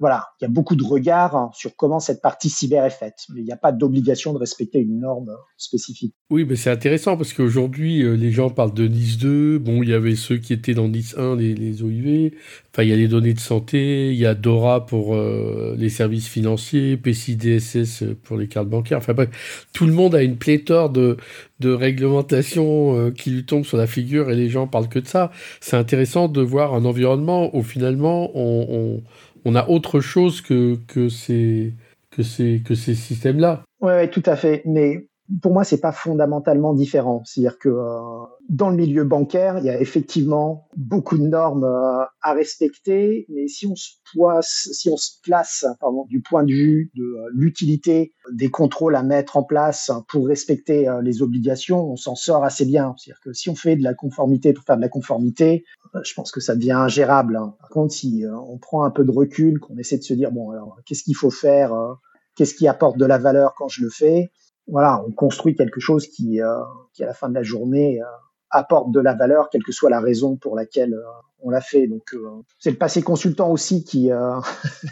voilà, 0.00 0.26
il 0.40 0.44
y 0.44 0.46
a 0.46 0.50
beaucoup 0.50 0.74
de 0.74 0.82
regards 0.82 1.50
sur 1.54 1.76
comment 1.76 2.00
cette 2.00 2.20
partie 2.20 2.50
cyber 2.50 2.84
est 2.84 2.90
faite, 2.90 3.26
mais 3.32 3.40
il 3.40 3.44
n'y 3.44 3.52
a 3.52 3.56
pas 3.56 3.70
d'obligation 3.70 4.32
de 4.32 4.38
respecter 4.38 4.80
une 4.80 4.98
norme 4.98 5.30
spécifique. 5.56 6.14
Oui, 6.30 6.44
mais 6.44 6.56
c'est 6.56 6.70
intéressant 6.70 7.16
parce 7.16 7.32
qu'aujourd'hui, 7.32 8.02
euh, 8.02 8.16
les 8.16 8.32
gens 8.32 8.50
parlent 8.50 8.74
de 8.74 8.88
NIS 8.88 9.18
2. 9.20 9.58
Bon, 9.58 9.84
il 9.84 9.90
y 9.90 9.94
avait 9.94 10.16
ceux 10.16 10.38
qui 10.38 10.52
étaient 10.52 10.74
dans 10.74 10.88
NIS 10.88 11.14
1, 11.16 11.36
les, 11.36 11.54
les 11.54 11.82
OIV. 11.82 12.32
Enfin, 12.72 12.82
il 12.82 12.88
y 12.88 12.92
a 12.92 12.96
les 12.96 13.06
données 13.06 13.34
de 13.34 13.40
santé, 13.40 14.10
il 14.10 14.18
y 14.18 14.26
a 14.26 14.34
DORA 14.34 14.84
pour 14.84 15.14
euh, 15.14 15.76
les 15.78 15.90
services 15.90 16.26
financiers, 16.26 16.96
PCI-DSS 16.96 18.04
pour 18.24 18.36
les 18.36 18.48
cartes 18.48 18.68
bancaires. 18.68 18.98
Enfin 18.98 19.14
bref, 19.14 19.28
tout 19.72 19.86
le 19.86 19.92
monde 19.92 20.14
a 20.14 20.22
une 20.22 20.36
pléthore 20.36 20.90
de, 20.90 21.16
de 21.60 21.72
réglementations 21.72 22.96
euh, 22.96 23.10
qui 23.10 23.30
lui 23.30 23.44
tombent 23.44 23.64
sur 23.64 23.76
la 23.76 23.86
figure 23.86 24.30
et 24.30 24.36
les 24.36 24.48
gens 24.48 24.66
parlent 24.66 24.88
que 24.88 24.98
de 24.98 25.06
ça. 25.06 25.30
C'est 25.60 25.76
intéressant 25.76 26.28
de 26.28 26.40
voir 26.40 26.74
un 26.74 26.84
environnement 26.84 27.54
où 27.56 27.62
finalement 27.62 28.30
on, 28.34 28.66
on 28.70 29.02
on 29.44 29.54
a 29.54 29.68
autre 29.68 30.00
chose 30.00 30.40
que, 30.40 30.78
que 30.88 31.08
ces, 31.08 31.74
que 32.10 32.22
ces, 32.22 32.62
que 32.64 32.74
ces 32.74 32.94
systèmes-là. 32.94 33.62
Oui, 33.80 33.92
ouais, 33.92 34.10
tout 34.10 34.22
à 34.26 34.36
fait. 34.36 34.62
Mais 34.64 35.06
pour 35.42 35.52
moi, 35.52 35.64
c'est 35.64 35.80
pas 35.80 35.92
fondamentalement 35.92 36.74
différent. 36.74 37.22
C'est-à-dire 37.24 37.58
que 37.58 37.68
euh, 37.68 38.24
dans 38.48 38.70
le 38.70 38.76
milieu 38.76 39.04
bancaire, 39.04 39.58
il 39.58 39.64
y 39.64 39.70
a 39.70 39.80
effectivement 39.80 40.68
beaucoup 40.76 41.16
de 41.16 41.24
normes 41.24 41.64
euh, 41.64 42.04
à 42.22 42.34
respecter, 42.34 43.26
mais 43.28 43.48
si 43.48 43.66
on 43.66 43.74
se 43.76 43.90
place, 44.12 45.66
du 46.08 46.20
point 46.20 46.44
de 46.44 46.52
vue 46.52 46.90
de 46.94 47.02
euh, 47.02 47.30
l'utilité 47.32 48.12
des 48.32 48.50
contrôles 48.50 48.96
à 48.96 49.02
mettre 49.02 49.36
en 49.36 49.42
place 49.42 49.90
pour 50.08 50.26
respecter 50.26 50.88
les 51.02 51.22
obligations, 51.22 51.90
on 51.90 51.96
s'en 51.96 52.14
sort 52.14 52.44
assez 52.44 52.64
bien. 52.64 52.94
C'est-à-dire 52.96 53.20
que 53.22 53.32
si 53.32 53.50
on 53.50 53.54
fait 53.54 53.76
de 53.76 53.82
la 53.82 53.94
conformité 53.94 54.52
pour 54.52 54.64
faire 54.64 54.76
de 54.76 54.82
la 54.82 54.88
conformité, 54.88 55.64
je 56.02 56.14
pense 56.14 56.30
que 56.30 56.40
ça 56.40 56.54
devient 56.54 56.72
ingérable. 56.72 57.36
Hein. 57.36 57.54
Par 57.60 57.68
contre, 57.70 57.92
si 57.92 58.24
on 58.48 58.58
prend 58.58 58.84
un 58.84 58.90
peu 58.90 59.04
de 59.04 59.10
recul, 59.10 59.60
qu'on 59.60 59.76
essaie 59.76 59.98
de 59.98 60.02
se 60.02 60.14
dire 60.14 60.32
bon, 60.32 60.50
alors 60.50 60.78
qu'est-ce 60.86 61.04
qu'il 61.04 61.16
faut 61.16 61.30
faire, 61.30 61.72
qu'est-ce 62.34 62.54
qui 62.54 62.68
apporte 62.68 62.98
de 62.98 63.06
la 63.06 63.18
valeur 63.18 63.54
quand 63.56 63.68
je 63.68 63.82
le 63.82 63.90
fais? 63.90 64.30
Voilà, 64.66 65.02
on 65.06 65.12
construit 65.12 65.54
quelque 65.54 65.80
chose 65.80 66.08
qui, 66.08 66.40
euh, 66.40 66.60
à 66.98 67.04
la 67.04 67.14
fin 67.14 67.28
de 67.28 67.34
la 67.34 67.42
journée 67.42 68.00
euh, 68.00 68.06
apporte 68.54 68.92
de 68.92 69.00
la 69.00 69.14
valeur, 69.14 69.50
quelle 69.50 69.62
que 69.62 69.72
soit 69.72 69.90
la 69.90 70.00
raison 70.00 70.36
pour 70.36 70.56
laquelle 70.56 70.94
euh, 70.94 71.02
on 71.40 71.50
l'a 71.50 71.60
fait. 71.60 71.86
Donc 71.86 72.14
c'est 72.58 72.70
le 72.70 72.78
passé 72.78 73.02
consultant 73.02 73.50
aussi 73.50 73.84
qui 73.84 74.08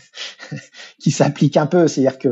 qui 0.98 1.10
s'applique 1.10 1.56
un 1.56 1.66
peu, 1.66 1.88
c'est-à-dire 1.88 2.18
que 2.18 2.28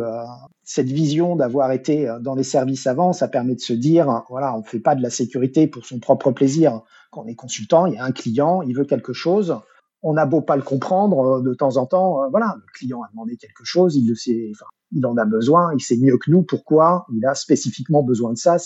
cette 0.63 0.89
vision 0.89 1.37
d'avoir 1.37 1.73
été 1.73 2.15
dans 2.21 2.35
les 2.35 2.43
services 2.43 2.87
avant, 2.87 3.15
ça 3.15 3.29
permet 3.29 3.55
de 3.55 3.61
se 3.61 3.73
dire 3.73 4.25
voilà, 4.29 4.55
on 4.55 4.59
ne 4.59 4.65
fait 4.65 4.79
pas 4.79 4.95
de 4.95 5.03
la 5.03 5.09
sécurité 5.09 5.67
pour 5.69 5.87
son 5.87 6.01
propre 6.01 6.33
plaisir. 6.33 6.83
Quand 7.11 7.23
on 7.25 7.29
est 7.29 7.35
consultant, 7.35 7.87
il 7.87 7.95
y 7.95 7.97
a 7.97 8.05
un 8.05 8.13
client, 8.13 8.61
il 8.61 8.77
veut 8.77 8.85
quelque 8.85 9.15
chose. 9.15 9.57
On 10.03 10.19
a 10.19 10.27
beau 10.27 10.43
pas 10.43 10.57
le 10.57 10.63
comprendre 10.63 11.41
de 11.41 11.55
temps 11.55 11.79
en 11.79 11.87
temps, 11.87 12.29
voilà, 12.31 12.57
le 12.59 12.73
client 12.75 13.03
a 13.03 13.09
demandé 13.13 13.39
quelque 13.39 13.65
chose, 13.65 13.97
il 13.97 15.07
en 15.07 15.17
a 15.17 15.25
besoin, 15.25 15.73
il 15.75 15.81
sait 15.81 15.97
mieux 15.97 16.19
que 16.19 16.31
nous 16.31 16.43
pourquoi 16.43 17.07
il 17.15 17.25
a 17.25 17.35
spécifiquement 17.35 18.03
besoin 18.03 18.33
de 18.33 18.39
ça, 18.39 18.59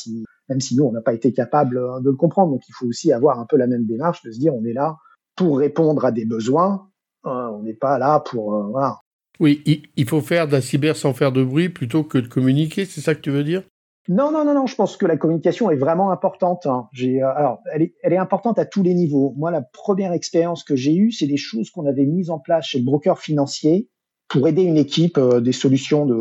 même 0.49 0.61
si 0.61 0.77
nous, 0.77 0.85
on 0.85 0.93
n'a 0.93 1.01
pas 1.01 1.15
été 1.15 1.33
capable 1.33 1.79
euh, 1.79 2.01
de 2.01 2.11
le 2.11 2.17
comprendre. 2.17 2.53
Donc, 2.53 2.63
il 2.69 2.73
faut 2.73 2.87
aussi 2.87 3.13
avoir 3.13 3.41
un 3.41 3.47
peu 3.47 3.57
la 3.57 3.67
même 3.67 3.87
démarche 3.87 4.23
de 4.23 4.31
se 4.31 4.39
dire, 4.39 4.55
on 4.55 4.65
est 4.65 4.73
là 4.73 4.97
pour 5.37 5.59
répondre 5.59 6.05
à 6.05 6.13
des 6.13 6.25
besoins, 6.25 6.89
euh, 7.27 7.49
on 7.49 7.63
n'est 7.63 7.75
pas 7.75 7.99
là 7.99 8.21
pour... 8.21 8.55
Euh, 8.55 8.69
voilà. 8.71 9.01
Oui, 9.41 9.65
il 9.97 10.09
faut 10.09 10.21
faire 10.21 10.47
de 10.47 10.53
la 10.53 10.61
cyber 10.61 10.95
sans 10.95 11.13
faire 11.13 11.33
de 11.33 11.43
bruit 11.43 11.69
plutôt 11.69 12.05
que 12.05 12.19
de 12.19 12.29
communiquer, 12.29 12.85
c'est 12.85 13.01
ça 13.01 13.17
que 13.17 13.21
tu 13.21 13.31
veux 13.31 13.43
dire? 13.43 13.65
Non, 14.09 14.31
non, 14.31 14.45
non, 14.45 14.55
non. 14.55 14.67
Je 14.67 14.77
pense 14.77 14.97
que 14.97 15.07
la 15.07 15.17
communication 15.17 15.71
est 15.71 15.77
vraiment 15.77 16.13
importante. 16.13 16.67
Hein. 16.67 16.89
J'ai, 16.93 17.23
alors, 17.23 17.59
elle 17.73 17.83
est, 17.83 17.95
elle 18.03 18.13
est 18.13 18.19
importante 18.19 18.59
à 18.59 18.67
tous 18.67 18.83
les 18.83 18.95
niveaux. 18.95 19.35
Moi, 19.37 19.51
la 19.51 19.63
première 19.63 20.13
expérience 20.13 20.63
que 20.63 20.77
j'ai 20.77 20.95
eue, 20.95 21.11
c'est 21.11 21.27
des 21.27 21.39
choses 21.39 21.71
qu'on 21.71 21.87
avait 21.87 22.05
mises 22.05 22.31
en 22.31 22.39
place 22.39 22.67
chez 22.67 22.79
le 22.79 22.85
broker 22.85 23.19
financier 23.19 23.89
pour 24.29 24.47
aider 24.47 24.63
une 24.63 24.77
équipe 24.77 25.19
euh, 25.19 25.41
des 25.41 25.53
solutions 25.53 26.07
de 26.07 26.15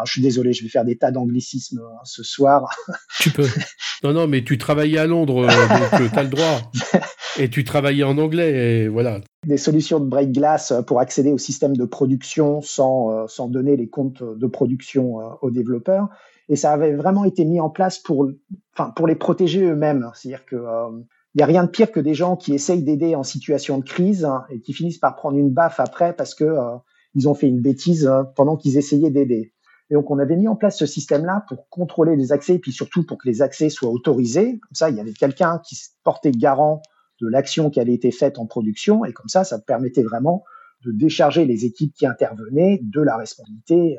euh, 0.00 0.02
ah, 0.02 0.04
je 0.06 0.12
suis 0.12 0.22
désolé, 0.22 0.52
je 0.52 0.62
vais 0.62 0.68
faire 0.68 0.84
des 0.84 0.96
tas 0.96 1.10
d'anglicismes 1.10 1.80
hein, 1.80 2.00
ce 2.04 2.22
soir. 2.22 2.68
Tu 3.20 3.30
peux. 3.30 3.46
Non, 4.02 4.14
non, 4.14 4.26
mais 4.26 4.42
tu 4.42 4.56
travaillais 4.56 4.96
à 4.96 5.06
Londres, 5.06 5.44
euh, 5.44 5.46
donc 5.46 6.10
tu 6.10 6.18
as 6.18 6.22
le 6.22 6.30
droit. 6.30 6.72
Et 7.38 7.50
tu 7.50 7.64
travaillais 7.64 8.02
en 8.02 8.16
anglais, 8.16 8.84
et 8.84 8.88
voilà. 8.88 9.20
Des 9.46 9.56
solutions 9.56 10.00
de 10.00 10.06
break 10.06 10.32
glass 10.32 10.72
pour 10.86 11.00
accéder 11.00 11.32
au 11.32 11.38
système 11.38 11.76
de 11.76 11.84
production 11.84 12.60
sans, 12.60 13.28
sans 13.28 13.46
donner 13.46 13.76
les 13.76 13.88
comptes 13.88 14.22
de 14.22 14.46
production 14.48 15.18
aux 15.40 15.50
développeurs. 15.50 16.08
Et 16.48 16.56
ça 16.56 16.72
avait 16.72 16.92
vraiment 16.92 17.24
été 17.24 17.44
mis 17.44 17.60
en 17.60 17.70
place 17.70 17.98
pour, 17.98 18.28
enfin, 18.74 18.90
pour 18.90 19.06
les 19.06 19.14
protéger 19.14 19.62
eux-mêmes. 19.62 20.10
C'est-à-dire 20.14 20.44
que 20.44 20.56
il 20.56 21.38
n'y 21.38 21.42
a 21.42 21.46
rien 21.46 21.64
de 21.64 21.70
pire 21.70 21.92
que 21.92 22.00
des 22.00 22.14
gens 22.14 22.36
qui 22.36 22.52
essayent 22.52 22.82
d'aider 22.82 23.14
en 23.14 23.22
situation 23.22 23.78
de 23.78 23.84
crise 23.84 24.24
hein, 24.24 24.44
et 24.50 24.60
qui 24.60 24.72
finissent 24.72 24.98
par 24.98 25.14
prendre 25.14 25.38
une 25.38 25.50
baffe 25.50 25.78
après 25.78 26.14
parce 26.14 26.34
que 26.34 26.44
ils 27.14 27.28
ont 27.28 27.34
fait 27.34 27.48
une 27.48 27.60
bêtise 27.60 28.06
hein, 28.06 28.30
pendant 28.36 28.56
qu'ils 28.56 28.76
essayaient 28.76 29.10
d'aider. 29.10 29.52
Et 29.90 29.94
donc, 29.94 30.10
on 30.10 30.18
avait 30.18 30.36
mis 30.36 30.48
en 30.48 30.56
place 30.56 30.78
ce 30.78 30.86
système-là 30.86 31.44
pour 31.48 31.68
contrôler 31.68 32.16
les 32.16 32.32
accès 32.32 32.54
et 32.54 32.58
puis 32.58 32.72
surtout 32.72 33.04
pour 33.04 33.18
que 33.18 33.28
les 33.28 33.42
accès 33.42 33.68
soient 33.68 33.90
autorisés. 33.90 34.58
Comme 34.60 34.74
ça, 34.74 34.90
il 34.90 34.96
y 34.96 35.00
avait 35.00 35.12
quelqu'un 35.12 35.60
qui 35.64 35.76
portait 36.04 36.30
garant 36.30 36.80
de 37.20 37.28
l'action 37.28 37.70
qui 37.70 37.80
avait 37.80 37.94
été 37.94 38.10
faite 38.10 38.38
en 38.38 38.46
production 38.46 39.04
et 39.04 39.12
comme 39.12 39.28
ça, 39.28 39.44
ça 39.44 39.58
permettait 39.58 40.02
vraiment 40.02 40.44
de 40.84 40.92
décharger 40.92 41.44
les 41.44 41.64
équipes 41.64 41.92
qui 41.94 42.06
intervenaient 42.06 42.80
de 42.82 43.00
la 43.00 43.16
responsabilité. 43.16 43.98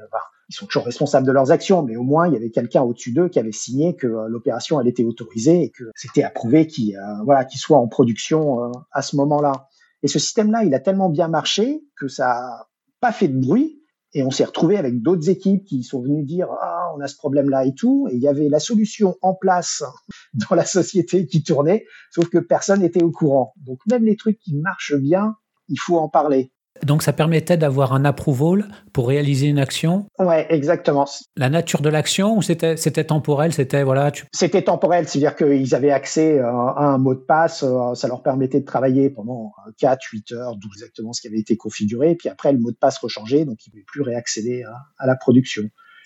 Ils 0.50 0.56
sont 0.56 0.66
toujours 0.66 0.86
responsables 0.86 1.26
de 1.26 1.32
leurs 1.32 1.52
actions, 1.52 1.84
mais 1.84 1.96
au 1.96 2.04
moins 2.04 2.28
il 2.28 2.34
y 2.34 2.36
avait 2.36 2.50
quelqu'un 2.50 2.82
au-dessus 2.82 3.14
d'eux 3.14 3.30
qui 3.30 3.40
avait 3.40 3.52
signé 3.52 3.96
que 3.96 4.08
euh, 4.08 4.28
l'opération 4.28 4.82
elle 4.82 4.88
était 4.88 5.04
autorisée 5.06 5.64
et 5.64 5.70
que 5.70 5.86
c'était 5.96 6.24
approuvé 6.24 6.68
qu'il 6.68 6.98
euh, 6.98 7.24
voilà 7.24 7.48
soit 7.50 7.78
en 7.78 7.88
production 7.88 8.66
euh, 8.66 8.72
à 8.92 9.02
ce 9.02 9.16
moment-là. 9.16 9.70
Et 10.04 10.08
ce 10.08 10.20
système-là, 10.20 10.64
il 10.64 10.74
a 10.74 10.80
tellement 10.80 11.10
bien 11.10 11.28
marché 11.28 11.84
que 11.96 12.08
ça 12.08 12.68
pas 13.00 13.12
fait 13.12 13.28
de 13.28 13.40
bruit. 13.40 13.81
Et 14.14 14.24
on 14.24 14.32
s'est 14.32 14.44
retrouvé 14.44 14.78
avec 14.78 15.02
d'autres 15.02 15.30
équipes 15.30 15.64
qui 15.64 15.84
sont 15.84 16.02
venues 16.02 16.24
dire 16.24 16.48
ah 16.62 16.92
on 16.96 17.02
a 17.02 17.08
ce 17.08 17.16
problème 17.16 17.50
là 17.50 17.66
et 17.66 17.74
tout 17.74 18.08
et 18.10 18.16
il 18.16 18.22
y 18.22 18.28
avait 18.28 18.50
la 18.50 18.60
solution 18.60 19.16
en 19.22 19.34
place 19.34 19.84
dans 20.34 20.56
la 20.56 20.66
société 20.66 21.28
qui 21.28 21.44
tournait 21.44 21.86
sauf 22.12 22.30
que 22.30 22.40
personne 22.40 22.82
n'était 22.82 23.04
au 23.04 23.12
courant. 23.12 23.54
Donc 23.58 23.80
même 23.90 24.06
les 24.06 24.18
trucs 24.18 24.40
qui 24.40 24.56
marchent 24.56 24.96
bien 24.96 25.36
il 25.70 25.80
faut 25.80 25.98
en 25.98 26.10
parler 26.10 26.52
donc 26.86 27.04
ça 27.04 27.14
permettait 27.14 27.58
d'avoir 27.58 27.94
un 27.94 28.06
approval 28.06 28.68
pour 28.94 29.08
réaliser 29.08 29.48
une 29.48 29.60
action. 29.60 30.06
Ouais, 30.20 30.46
exactement. 30.50 31.08
La 31.36 31.50
nature 31.50 31.82
de 31.82 31.90
l'action 31.90 32.38
ou 32.38 32.42
c'était 32.42 32.78
c'était 32.78 33.04
temporel, 33.04 33.54
c'était 33.54 33.84
voilà. 33.84 34.12
C'était 34.34 34.64
temporel, 34.64 35.08
c'est-à-dire 35.08 35.36
qu'ils 35.36 35.76
avaient 35.76 35.92
accès 35.92 36.40
euh, 36.40 36.46
à 36.46 36.86
un 36.86 36.98
mot 36.98 37.14
de 37.14 37.20
passe, 37.20 37.64
euh, 37.64 37.94
ça 37.94 38.08
leur 38.08 38.24
permettait 38.24 38.60
de 38.60 38.66
travailler 38.66 39.10
pendant 39.10 39.54
4, 39.80 40.00
8 40.12 40.32
heures, 40.34 40.56
d'où 40.56 40.68
exactement 40.74 41.14
ce 41.14 41.22
qui 41.22 41.28
avait 41.28 41.40
été 41.40 41.58
configuré, 41.58 42.12
et 42.12 42.16
puis 42.16 42.30
après 42.30 42.52
le 42.52 42.60
mot 42.60 42.72
de 42.72 42.78
passe 42.78 42.98
rechangeait, 42.98 43.46
donc 43.46 43.66
ils 43.66 43.70
ne 43.70 43.72
pouvaient 43.72 43.86
plus 43.86 44.02
réaccéder 44.02 44.64
à, 44.98 45.08
la 45.08 45.16
production. 45.16 45.64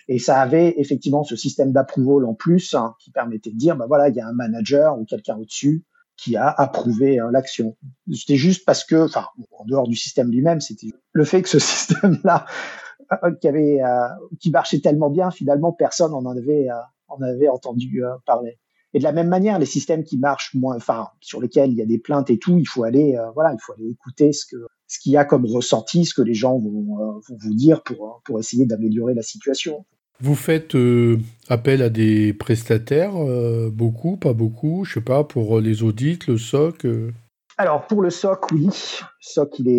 Et 0.08 0.20
ça 0.20 0.40
avait 0.40 0.76
effectivement 0.78 1.24
ce 1.24 1.36
système 1.36 1.72
d'approval 1.72 2.26
en 2.26 2.36
plus 2.36 2.76
hein, 2.76 2.94
qui 3.00 3.12
permettait 3.12 3.50
de 3.50 3.58
dire, 3.58 3.76
bah 3.76 3.86
voilà, 3.88 4.10
il 4.10 4.16
y 4.16 4.20
a 4.20 4.28
un 4.28 4.34
manager 4.34 5.00
ou 5.00 5.06
quelqu'un 5.06 5.36
au-dessus 5.36 5.84
qui 6.18 6.36
a 6.36 6.50
approuvé 6.50 7.20
hein, 7.20 7.30
l'action. 7.32 7.76
C'était 8.14 8.38
juste 8.38 8.66
parce 8.66 8.84
que, 8.84 9.06
enfin, 9.06 9.28
en 9.58 9.66
dehors 9.66 9.88
du 9.88 9.96
système 9.96 10.32
lui-même, 10.32 10.62
c'était 10.62 10.90
le 11.12 11.24
fait 11.26 11.42
que 11.42 11.50
ce 11.50 11.60
système-là, 11.60 12.46
euh, 13.12 13.32
qui 13.40 13.48
avait, 13.48 13.84
euh, 13.84 14.08
qui 14.40 14.52
marchait 14.52 14.80
tellement 14.80 15.10
bien, 15.10 15.32
finalement, 15.32 15.72
personne 15.72 16.14
en 16.14 16.26
avait, 16.26 16.70
euh, 16.70 16.82
en 17.08 17.22
avait 17.22 17.50
entendu 17.50 18.04
parler. 18.26 18.58
Et 18.94 19.00
de 19.00 19.04
la 19.04 19.12
même 19.12 19.28
manière, 19.28 19.60
les 19.60 19.66
systèmes 19.66 20.04
qui 20.04 20.18
marchent 20.18 20.54
moins, 20.54 20.78
enfin, 20.78 21.10
sur 21.20 21.42
lesquels 21.42 21.72
il 21.72 21.78
y 21.78 21.82
a 21.82 21.86
des 21.86 22.00
plaintes 22.00 22.30
et 22.30 22.40
tout, 22.40 22.58
il 22.58 22.66
faut 22.66 22.84
aller, 22.84 23.18
voilà, 23.36 23.52
il 23.54 23.60
faut 23.60 23.74
aller 23.74 23.90
écouter 23.90 24.32
ce 24.32 24.46
que, 24.46 24.56
ce 24.88 25.00
qu'il 25.00 25.12
y 25.12 25.18
a 25.18 25.26
comme 25.26 25.46
ressenti, 25.46 26.06
ce 26.06 26.14
que 26.14 26.22
les 26.22 26.34
gens 26.34 26.58
vont, 26.58 27.20
vont 27.20 27.38
vous 27.38 27.54
dire 27.54 27.84
pour, 27.84 28.22
pour 28.24 28.40
essayer 28.40 28.66
d'améliorer 28.66 29.14
la 29.14 29.22
situation. 29.22 29.86
Vous 30.22 30.36
faites 30.36 30.76
euh, 30.76 31.20
appel 31.50 31.82
à 31.82 31.90
des 31.90 32.34
prestataires, 32.34 33.18
euh, 33.18 33.70
beaucoup, 33.70 34.16
pas 34.16 34.34
beaucoup, 34.34 34.86
je 34.86 34.94
sais 34.94 35.02
pas, 35.02 35.26
pour 35.26 35.60
les 35.60 35.84
audits, 35.84 36.20
le 36.28 36.38
SOC 36.38 36.86
euh 36.86 37.12
Alors, 37.58 37.86
pour 37.88 38.02
le 38.02 38.10
SOC, 38.10 38.52
oui. 38.54 38.66
Le 38.66 38.72
SOC, 39.20 39.60
il 39.60 39.70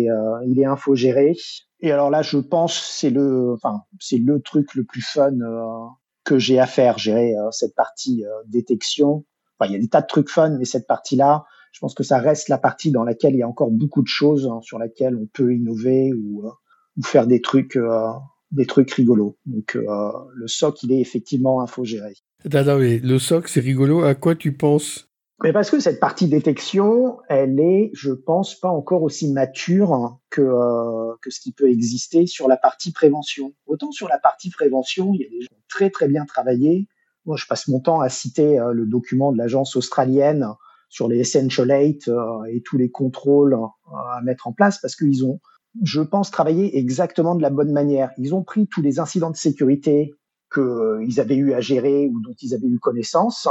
est, 0.59 0.65
infogéré. 0.65 1.35
Et 1.79 1.91
alors 1.91 2.11
là, 2.11 2.21
je 2.21 2.37
pense 2.37 2.79
c'est 2.79 3.09
le, 3.09 3.53
enfin, 3.53 3.81
c'est 3.99 4.17
le 4.17 4.39
truc 4.41 4.75
le 4.75 4.83
plus 4.83 5.01
fun 5.01 5.31
que 6.23 6.37
j'ai 6.37 6.59
à 6.59 6.67
faire, 6.67 6.97
gérer 6.97 7.33
cette 7.51 7.75
partie 7.75 8.23
détection. 8.47 9.25
Enfin, 9.59 9.69
il 9.69 9.73
y 9.73 9.75
a 9.75 9.79
des 9.79 9.87
tas 9.87 10.01
de 10.01 10.07
trucs 10.07 10.29
fun, 10.29 10.57
mais 10.57 10.65
cette 10.65 10.87
partie-là, 10.87 11.45
je 11.71 11.79
pense 11.79 11.93
que 11.93 12.03
ça 12.03 12.17
reste 12.17 12.49
la 12.49 12.57
partie 12.57 12.91
dans 12.91 13.03
laquelle 13.03 13.33
il 13.33 13.39
y 13.39 13.43
a 13.43 13.47
encore 13.47 13.69
beaucoup 13.69 14.01
de 14.01 14.07
choses 14.07 14.47
hein, 14.47 14.59
sur 14.61 14.79
laquelle 14.79 15.15
on 15.15 15.27
peut 15.27 15.53
innover 15.53 16.13
ou 16.13 16.43
faire 17.03 17.27
des 17.27 17.41
trucs 17.41 17.77
des 18.51 18.65
trucs 18.65 18.91
rigolos. 18.91 19.37
Donc 19.45 19.75
euh, 19.75 20.11
le 20.35 20.47
SOC, 20.47 20.83
il 20.83 20.91
est 20.91 21.01
effectivement 21.01 21.61
infogéré. 21.61 22.13
Mais 22.45 22.99
le 22.99 23.19
SOC, 23.19 23.47
c'est 23.47 23.59
rigolo. 23.59 24.03
À 24.03 24.15
quoi 24.15 24.35
tu 24.35 24.53
penses? 24.53 25.07
Mais 25.43 25.53
parce 25.53 25.69
que 25.69 25.79
cette 25.79 25.99
partie 25.99 26.27
détection, 26.27 27.19
elle 27.29 27.59
est, 27.59 27.91
je 27.93 28.11
pense, 28.11 28.59
pas 28.59 28.69
encore 28.69 29.03
aussi 29.03 29.31
mature 29.31 30.17
que, 30.31 30.41
euh, 30.41 31.15
que 31.21 31.29
ce 31.29 31.39
qui 31.39 31.51
peut 31.51 31.69
exister 31.69 32.25
sur 32.25 32.47
la 32.47 32.57
partie 32.57 32.91
prévention. 32.91 33.53
Autant 33.67 33.91
sur 33.91 34.07
la 34.07 34.17
partie 34.17 34.49
prévention, 34.49 35.13
il 35.13 35.21
y 35.21 35.25
a 35.25 35.29
des 35.29 35.41
gens 35.41 35.55
très 35.69 35.91
très 35.91 36.07
bien 36.07 36.25
travaillé. 36.25 36.87
Moi, 37.25 37.37
je 37.37 37.45
passe 37.45 37.67
mon 37.67 37.79
temps 37.79 38.01
à 38.01 38.09
citer 38.09 38.59
euh, 38.59 38.71
le 38.71 38.87
document 38.87 39.31
de 39.31 39.37
l'agence 39.37 39.75
australienne 39.75 40.47
sur 40.89 41.07
les 41.07 41.19
essential 41.19 41.69
eight 41.69 42.07
euh, 42.07 42.43
et 42.49 42.61
tous 42.61 42.77
les 42.77 42.89
contrôles 42.89 43.55
à 43.93 44.21
mettre 44.23 44.47
en 44.47 44.53
place 44.53 44.79
parce 44.79 44.95
qu'ils 44.95 45.23
ont, 45.23 45.39
je 45.83 46.01
pense, 46.01 46.31
travaillé 46.31 46.77
exactement 46.77 47.35
de 47.35 47.41
la 47.41 47.49
bonne 47.49 47.71
manière. 47.71 48.11
Ils 48.17 48.33
ont 48.35 48.43
pris 48.43 48.67
tous 48.67 48.81
les 48.81 48.99
incidents 48.99 49.31
de 49.31 49.35
sécurité 49.35 50.13
qu'ils 50.53 51.19
avaient 51.19 51.35
eu 51.35 51.53
à 51.53 51.59
gérer 51.59 52.07
ou 52.07 52.21
dont 52.21 52.35
ils 52.41 52.53
avaient 52.53 52.67
eu 52.67 52.79
connaissance 52.79 53.47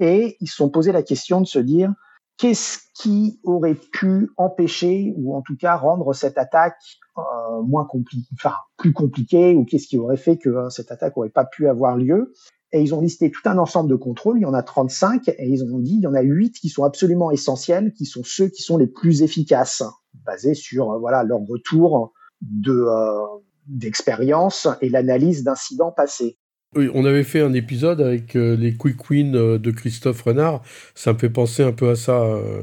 et 0.00 0.36
ils 0.40 0.48
se 0.48 0.56
sont 0.56 0.70
posé 0.70 0.90
la 0.90 1.02
question 1.02 1.40
de 1.40 1.46
se 1.46 1.58
dire 1.58 1.92
qu'est-ce 2.38 2.78
qui 2.94 3.38
aurait 3.44 3.74
pu 3.74 4.30
empêcher 4.38 5.12
ou 5.16 5.36
en 5.36 5.42
tout 5.42 5.56
cas 5.56 5.76
rendre 5.76 6.14
cette 6.14 6.38
attaque 6.38 6.80
euh, 7.18 7.62
moins 7.62 7.84
compliquée, 7.84 8.28
enfin 8.32 8.54
plus 8.78 8.94
compliquée, 8.94 9.54
ou 9.54 9.64
qu'est-ce 9.64 9.86
qui 9.86 9.98
aurait 9.98 10.16
fait 10.16 10.38
que 10.38 10.48
euh, 10.48 10.70
cette 10.70 10.90
attaque 10.90 11.18
aurait 11.18 11.28
pas 11.28 11.44
pu 11.44 11.68
avoir 11.68 11.96
lieu? 11.96 12.32
Et 12.72 12.80
ils 12.80 12.94
ont 12.94 13.00
listé 13.00 13.30
tout 13.30 13.46
un 13.46 13.58
ensemble 13.58 13.90
de 13.90 13.96
contrôles, 13.96 14.38
il 14.38 14.42
y 14.42 14.46
en 14.46 14.54
a 14.54 14.62
35, 14.62 15.28
et 15.28 15.48
ils 15.48 15.64
ont 15.64 15.78
dit 15.80 15.96
il 15.96 16.02
y 16.02 16.06
en 16.06 16.14
a 16.14 16.22
8 16.22 16.52
qui 16.52 16.70
sont 16.70 16.84
absolument 16.84 17.30
essentiels, 17.30 17.92
qui 17.92 18.06
sont 18.06 18.22
ceux 18.24 18.48
qui 18.48 18.62
sont 18.62 18.78
les 18.78 18.86
plus 18.86 19.22
efficaces, 19.22 19.82
basés 20.30 20.54
sur 20.54 20.92
euh, 20.92 20.98
voilà 20.98 21.24
leur 21.24 21.40
retour 21.40 22.12
de 22.40 22.72
euh, 22.72 23.20
d'expérience 23.66 24.68
et 24.80 24.88
l'analyse 24.88 25.42
d'incidents 25.42 25.92
passés. 25.92 26.38
Oui, 26.76 26.88
on 26.94 27.04
avait 27.04 27.24
fait 27.24 27.40
un 27.40 27.52
épisode 27.52 28.00
avec 28.00 28.36
euh, 28.36 28.54
les 28.56 28.76
quick 28.76 29.10
wins 29.10 29.34
euh, 29.34 29.58
de 29.58 29.72
Christophe 29.72 30.22
Renard. 30.22 30.62
Ça 30.94 31.12
me 31.12 31.18
fait 31.18 31.30
penser 31.30 31.64
un 31.64 31.72
peu 31.72 31.90
à 31.90 31.96
ça. 31.96 32.22
Euh. 32.22 32.62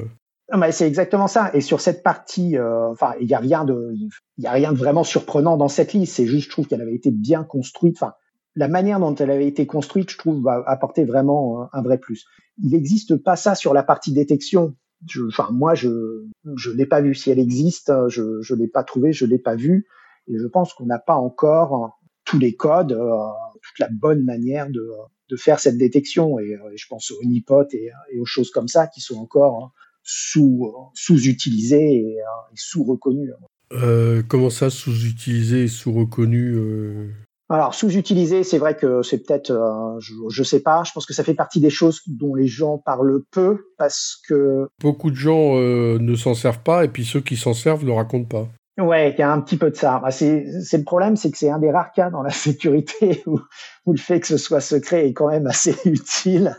c'est 0.72 0.88
exactement 0.88 1.28
ça. 1.28 1.52
Et 1.54 1.60
sur 1.60 1.82
cette 1.82 2.04
partie, 2.04 2.58
enfin, 2.60 3.14
il 3.20 3.28
y 3.28 3.34
a 3.34 3.40
rien 3.40 3.66
de, 3.66 3.94
il 3.94 4.44
y 4.44 4.48
a 4.48 4.52
rien 4.52 4.72
de 4.72 4.78
vraiment 4.78 5.04
surprenant 5.04 5.58
dans 5.58 5.68
cette 5.68 5.92
liste. 5.92 6.16
C'est 6.16 6.26
juste, 6.26 6.46
je 6.46 6.52
trouve 6.52 6.68
qu'elle 6.68 6.82
avait 6.82 6.96
été 6.96 7.12
bien 7.12 7.44
construite. 7.44 7.98
Enfin, 7.98 8.14
la 8.56 8.70
manière 8.70 9.02
dont 9.02 9.14
elle 9.16 9.30
avait 9.30 9.48
été 9.48 9.68
construite, 9.68 10.10
je 10.10 10.18
trouve, 10.18 10.42
va 10.42 10.64
apporter 10.68 11.04
vraiment 11.04 11.68
un 11.74 11.82
vrai 11.82 11.98
plus. 11.98 12.26
Il 12.64 12.72
n'existe 12.72 13.18
pas 13.18 13.36
ça 13.36 13.56
sur 13.56 13.74
la 13.74 13.84
partie 13.84 14.14
détection. 14.14 14.74
Enfin, 15.28 15.50
moi, 15.52 15.76
je, 15.76 16.26
je 16.56 16.72
l'ai 16.72 16.86
pas 16.86 17.02
vu. 17.02 17.16
Si 17.16 17.30
elle 17.30 17.40
existe, 17.40 17.92
je, 18.10 18.42
je 18.42 18.56
l'ai 18.56 18.68
pas 18.68 18.84
trouvé, 18.84 19.14
je 19.14 19.26
l'ai 19.26 19.40
pas 19.40 19.56
vu. 19.56 19.88
Et 20.28 20.38
je 20.38 20.48
pense 20.48 20.74
qu'on 20.74 20.86
n'a 20.86 21.00
pas 21.00 21.16
encore 21.16 22.00
tous 22.26 22.40
les 22.40 22.56
codes, 22.56 22.92
euh, 22.92 23.18
toute 23.62 23.80
la 23.80 23.90
bonne 23.90 24.24
manière 24.24 24.70
de, 24.70 24.90
de 25.30 25.36
faire 25.36 25.60
cette 25.60 25.78
détection. 25.78 26.40
Et, 26.40 26.56
euh, 26.56 26.72
je 26.76 26.86
pense 26.90 27.12
aux 27.12 27.24
honeypots 27.24 27.74
et, 27.74 27.92
aux 28.20 28.26
choses 28.26 28.52
comme 28.52 28.68
ça 28.68 28.88
qui 28.88 29.02
sont 29.02 29.18
encore 29.18 29.64
hein, 29.64 29.72
sous, 30.04 30.74
sous-utilisées 30.94 31.96
et, 31.96 32.18
et 32.18 32.56
sous-reconnues. 32.56 33.32
Euh, 33.74 34.24
comment 34.28 34.50
ça, 34.50 34.70
sous-utilisé 34.70 35.64
et 35.64 35.68
sous-reconnu 35.68 36.54
euh... 36.56 37.10
Alors, 37.50 37.74
sous-utilisé, 37.74 38.44
c'est 38.44 38.58
vrai 38.58 38.76
que 38.76 39.02
c'est 39.04 39.26
peut-être, 39.26 39.52
euh, 39.52 40.00
je, 40.00 40.14
je 40.30 40.44
sais 40.44 40.62
pas, 40.62 40.84
je 40.84 40.92
pense 40.92 41.06
que 41.06 41.14
ça 41.14 41.24
fait 41.24 41.34
partie 41.34 41.62
des 41.62 41.70
choses 41.70 42.02
dont 42.08 42.36
les 42.36 42.48
gens 42.48 42.78
parlent 42.78 43.24
peu 43.32 43.70
parce 43.78 44.22
que... 44.28 44.68
Beaucoup 44.82 45.12
de 45.12 45.16
gens 45.16 45.58
euh, 45.58 45.98
ne 46.00 46.16
s'en 46.16 46.34
servent 46.34 46.64
pas 46.64 46.84
et 46.84 46.90
puis 46.90 47.06
ceux 47.06 47.22
qui 47.22 47.38
s'en 47.38 47.54
servent 47.54 47.86
ne 47.86 47.92
racontent 47.92 48.28
pas. 48.28 48.50
Ouais, 48.78 49.12
il 49.12 49.20
y 49.20 49.24
a 49.24 49.32
un 49.32 49.42
petit 49.42 49.58
peu 49.58 49.72
de 49.72 49.76
ça. 49.76 50.00
Bah, 50.00 50.12
c'est, 50.12 50.46
le 50.46 50.84
problème, 50.84 51.16
c'est 51.16 51.32
que 51.32 51.38
c'est 51.38 51.50
un 51.50 51.58
des 51.58 51.72
rares 51.72 51.92
cas 51.94 52.12
dans 52.12 52.22
la 52.22 52.30
sécurité 52.32 53.24
où, 53.26 53.40
où, 53.86 53.92
le 53.94 53.98
fait 53.98 54.20
que 54.20 54.28
ce 54.28 54.38
soit 54.38 54.62
secret 54.62 55.08
est 55.08 55.14
quand 55.14 55.30
même 55.30 55.48
assez 55.48 55.76
utile. 55.86 56.56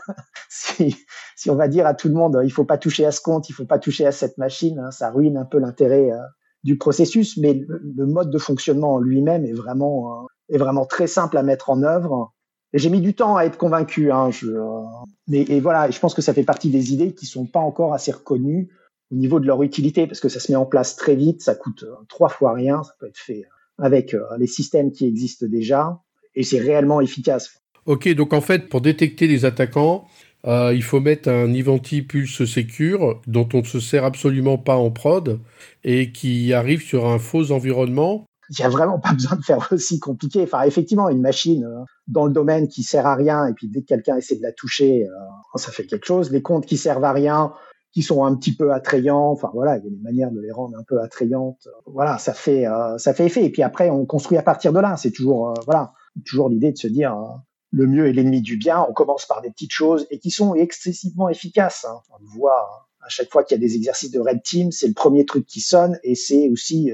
si, 0.49 0.97
si 1.37 1.49
on 1.49 1.55
va 1.55 1.69
dire 1.69 1.85
à 1.85 1.93
tout 1.93 2.09
le 2.09 2.15
monde, 2.15 2.41
il 2.43 2.51
faut 2.51 2.65
pas 2.65 2.77
toucher 2.77 3.05
à 3.05 3.11
ce 3.11 3.21
compte, 3.21 3.47
il 3.47 3.53
faut 3.53 3.65
pas 3.65 3.79
toucher 3.79 4.05
à 4.05 4.11
cette 4.11 4.37
machine, 4.37 4.79
hein, 4.79 4.91
ça 4.91 5.11
ruine 5.11 5.37
un 5.37 5.45
peu 5.45 5.59
l'intérêt 5.59 6.11
euh, 6.11 6.17
du 6.65 6.77
processus. 6.77 7.37
Mais 7.37 7.53
le, 7.53 8.05
mode 8.05 8.31
de 8.31 8.37
fonctionnement 8.37 8.95
en 8.95 8.99
lui-même 8.99 9.45
est 9.45 9.53
vraiment, 9.53 10.27
est 10.49 10.57
vraiment 10.57 10.85
très 10.85 11.07
simple 11.07 11.37
à 11.37 11.43
mettre 11.43 11.69
en 11.69 11.83
œuvre. 11.83 12.33
J'ai 12.73 12.89
mis 12.89 13.01
du 13.01 13.13
temps 13.13 13.35
à 13.35 13.45
être 13.45 13.57
convaincu. 13.57 14.11
Hein, 14.11 14.31
je, 14.31 14.47
euh, 14.47 14.83
mais, 15.27 15.41
et 15.41 15.59
voilà, 15.59 15.89
je 15.89 15.99
pense 15.99 16.13
que 16.13 16.21
ça 16.21 16.33
fait 16.33 16.43
partie 16.43 16.69
des 16.69 16.93
idées 16.93 17.13
qui 17.13 17.25
sont 17.25 17.45
pas 17.45 17.59
encore 17.59 17.93
assez 17.93 18.11
reconnues 18.11 18.69
au 19.11 19.15
niveau 19.15 19.39
de 19.39 19.47
leur 19.47 19.63
utilité, 19.63 20.05
parce 20.05 20.19
que 20.19 20.29
ça 20.29 20.39
se 20.39 20.51
met 20.51 20.55
en 20.55 20.65
place 20.65 20.95
très 20.95 21.15
vite, 21.15 21.41
ça 21.41 21.55
coûte 21.55 21.83
euh, 21.83 21.95
trois 22.07 22.29
fois 22.29 22.53
rien, 22.53 22.83
ça 22.83 22.93
peut 22.99 23.07
être 23.07 23.17
fait 23.17 23.45
euh, 23.45 23.83
avec 23.83 24.13
euh, 24.13 24.21
les 24.37 24.47
systèmes 24.47 24.91
qui 24.91 25.07
existent 25.07 25.47
déjà, 25.47 25.99
et 26.35 26.43
c'est 26.43 26.59
réellement 26.59 27.01
efficace. 27.01 27.59
Ok, 27.85 28.07
donc 28.13 28.33
en 28.33 28.41
fait, 28.41 28.69
pour 28.69 28.81
détecter 28.81 29.25
les 29.25 29.45
attaquants, 29.45 30.05
euh, 30.45 30.73
il 30.73 30.83
faut 30.83 30.99
mettre 30.99 31.29
un 31.29 31.51
Ivanti 31.51 32.01
Pulse 32.01 32.45
Secure 32.45 33.19
dont 33.27 33.49
on 33.53 33.59
ne 33.59 33.65
se 33.65 33.79
sert 33.79 34.05
absolument 34.05 34.57
pas 34.57 34.75
en 34.75 34.91
prod 34.91 35.39
et 35.83 36.11
qui 36.11 36.53
arrive 36.53 36.81
sur 36.81 37.07
un 37.07 37.19
faux 37.19 37.51
environnement. 37.51 38.25
Il 38.49 38.55
n'y 38.59 38.65
a 38.65 38.69
vraiment 38.69 38.99
pas 38.99 39.13
besoin 39.13 39.37
de 39.37 39.43
faire 39.43 39.67
aussi 39.71 39.99
compliqué. 39.99 40.43
Enfin, 40.43 40.63
effectivement, 40.63 41.09
une 41.09 41.21
machine 41.21 41.67
dans 42.07 42.25
le 42.25 42.33
domaine 42.33 42.67
qui 42.67 42.83
sert 42.83 43.05
à 43.05 43.15
rien 43.15 43.45
et 43.45 43.53
puis 43.53 43.67
dès 43.67 43.81
que 43.81 43.87
quelqu'un 43.87 44.17
essaie 44.17 44.37
de 44.37 44.43
la 44.43 44.51
toucher, 44.51 45.05
ça 45.55 45.71
fait 45.71 45.85
quelque 45.85 46.05
chose. 46.05 46.31
Les 46.31 46.41
comptes 46.41 46.65
qui 46.65 46.77
servent 46.77 47.03
à 47.03 47.13
rien, 47.13 47.53
qui 47.91 48.01
sont 48.01 48.23
un 48.23 48.35
petit 48.35 48.55
peu 48.55 48.71
attrayants. 48.73 49.31
Enfin 49.31 49.49
voilà, 49.53 49.77
il 49.77 49.83
y 49.83 49.87
a 49.87 49.89
des 49.89 50.01
manières 50.01 50.31
de 50.31 50.39
les 50.39 50.51
rendre 50.51 50.77
un 50.77 50.83
peu 50.83 50.99
attrayantes. 51.01 51.67
Voilà, 51.85 52.17
ça 52.17 52.33
fait 52.33 52.67
euh, 52.67 52.97
ça 52.97 53.13
fait 53.13 53.25
effet. 53.25 53.43
Et 53.43 53.49
puis 53.49 53.63
après, 53.63 53.89
on 53.89 54.05
construit 54.05 54.37
à 54.37 54.43
partir 54.43 54.73
de 54.73 54.79
là. 54.79 54.95
C'est 54.97 55.11
toujours 55.11 55.49
euh, 55.49 55.53
voilà, 55.65 55.93
toujours 56.25 56.49
l'idée 56.49 56.71
de 56.71 56.77
se 56.77 56.87
dire 56.87 57.15
euh, 57.15 57.25
le 57.71 57.87
mieux 57.87 58.07
est 58.07 58.13
l'ennemi 58.13 58.41
du 58.41 58.57
bien. 58.57 58.85
On 58.87 58.93
commence 58.93 59.25
par 59.25 59.41
des 59.41 59.49
petites 59.49 59.71
choses 59.71 60.07
et 60.11 60.19
qui 60.19 60.31
sont 60.31 60.55
excessivement 60.55 61.29
efficaces. 61.29 61.85
Hein. 61.85 61.99
On 62.11 62.23
le 62.23 62.29
voit 62.29 62.61
hein. 62.61 63.05
à 63.05 63.09
chaque 63.09 63.31
fois 63.31 63.43
qu'il 63.43 63.55
y 63.55 63.59
a 63.59 63.65
des 63.65 63.75
exercices 63.75 64.11
de 64.11 64.19
red 64.19 64.41
team, 64.43 64.71
c'est 64.71 64.87
le 64.87 64.93
premier 64.93 65.25
truc 65.25 65.45
qui 65.45 65.61
sonne 65.61 65.99
et 66.03 66.15
c'est 66.15 66.49
aussi 66.49 66.91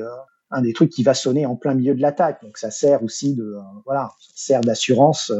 un 0.51 0.61
des 0.61 0.73
trucs 0.73 0.89
qui 0.89 1.03
va 1.03 1.13
sonner 1.13 1.45
en 1.45 1.55
plein 1.55 1.73
milieu 1.73 1.95
de 1.95 2.01
l'attaque. 2.01 2.41
Donc 2.43 2.57
ça 2.57 2.71
sert 2.71 3.03
aussi 3.03 3.35
de 3.35 3.55
voilà, 3.85 4.11
ça 4.19 4.31
sert 4.35 4.61
d'assurance 4.61 5.31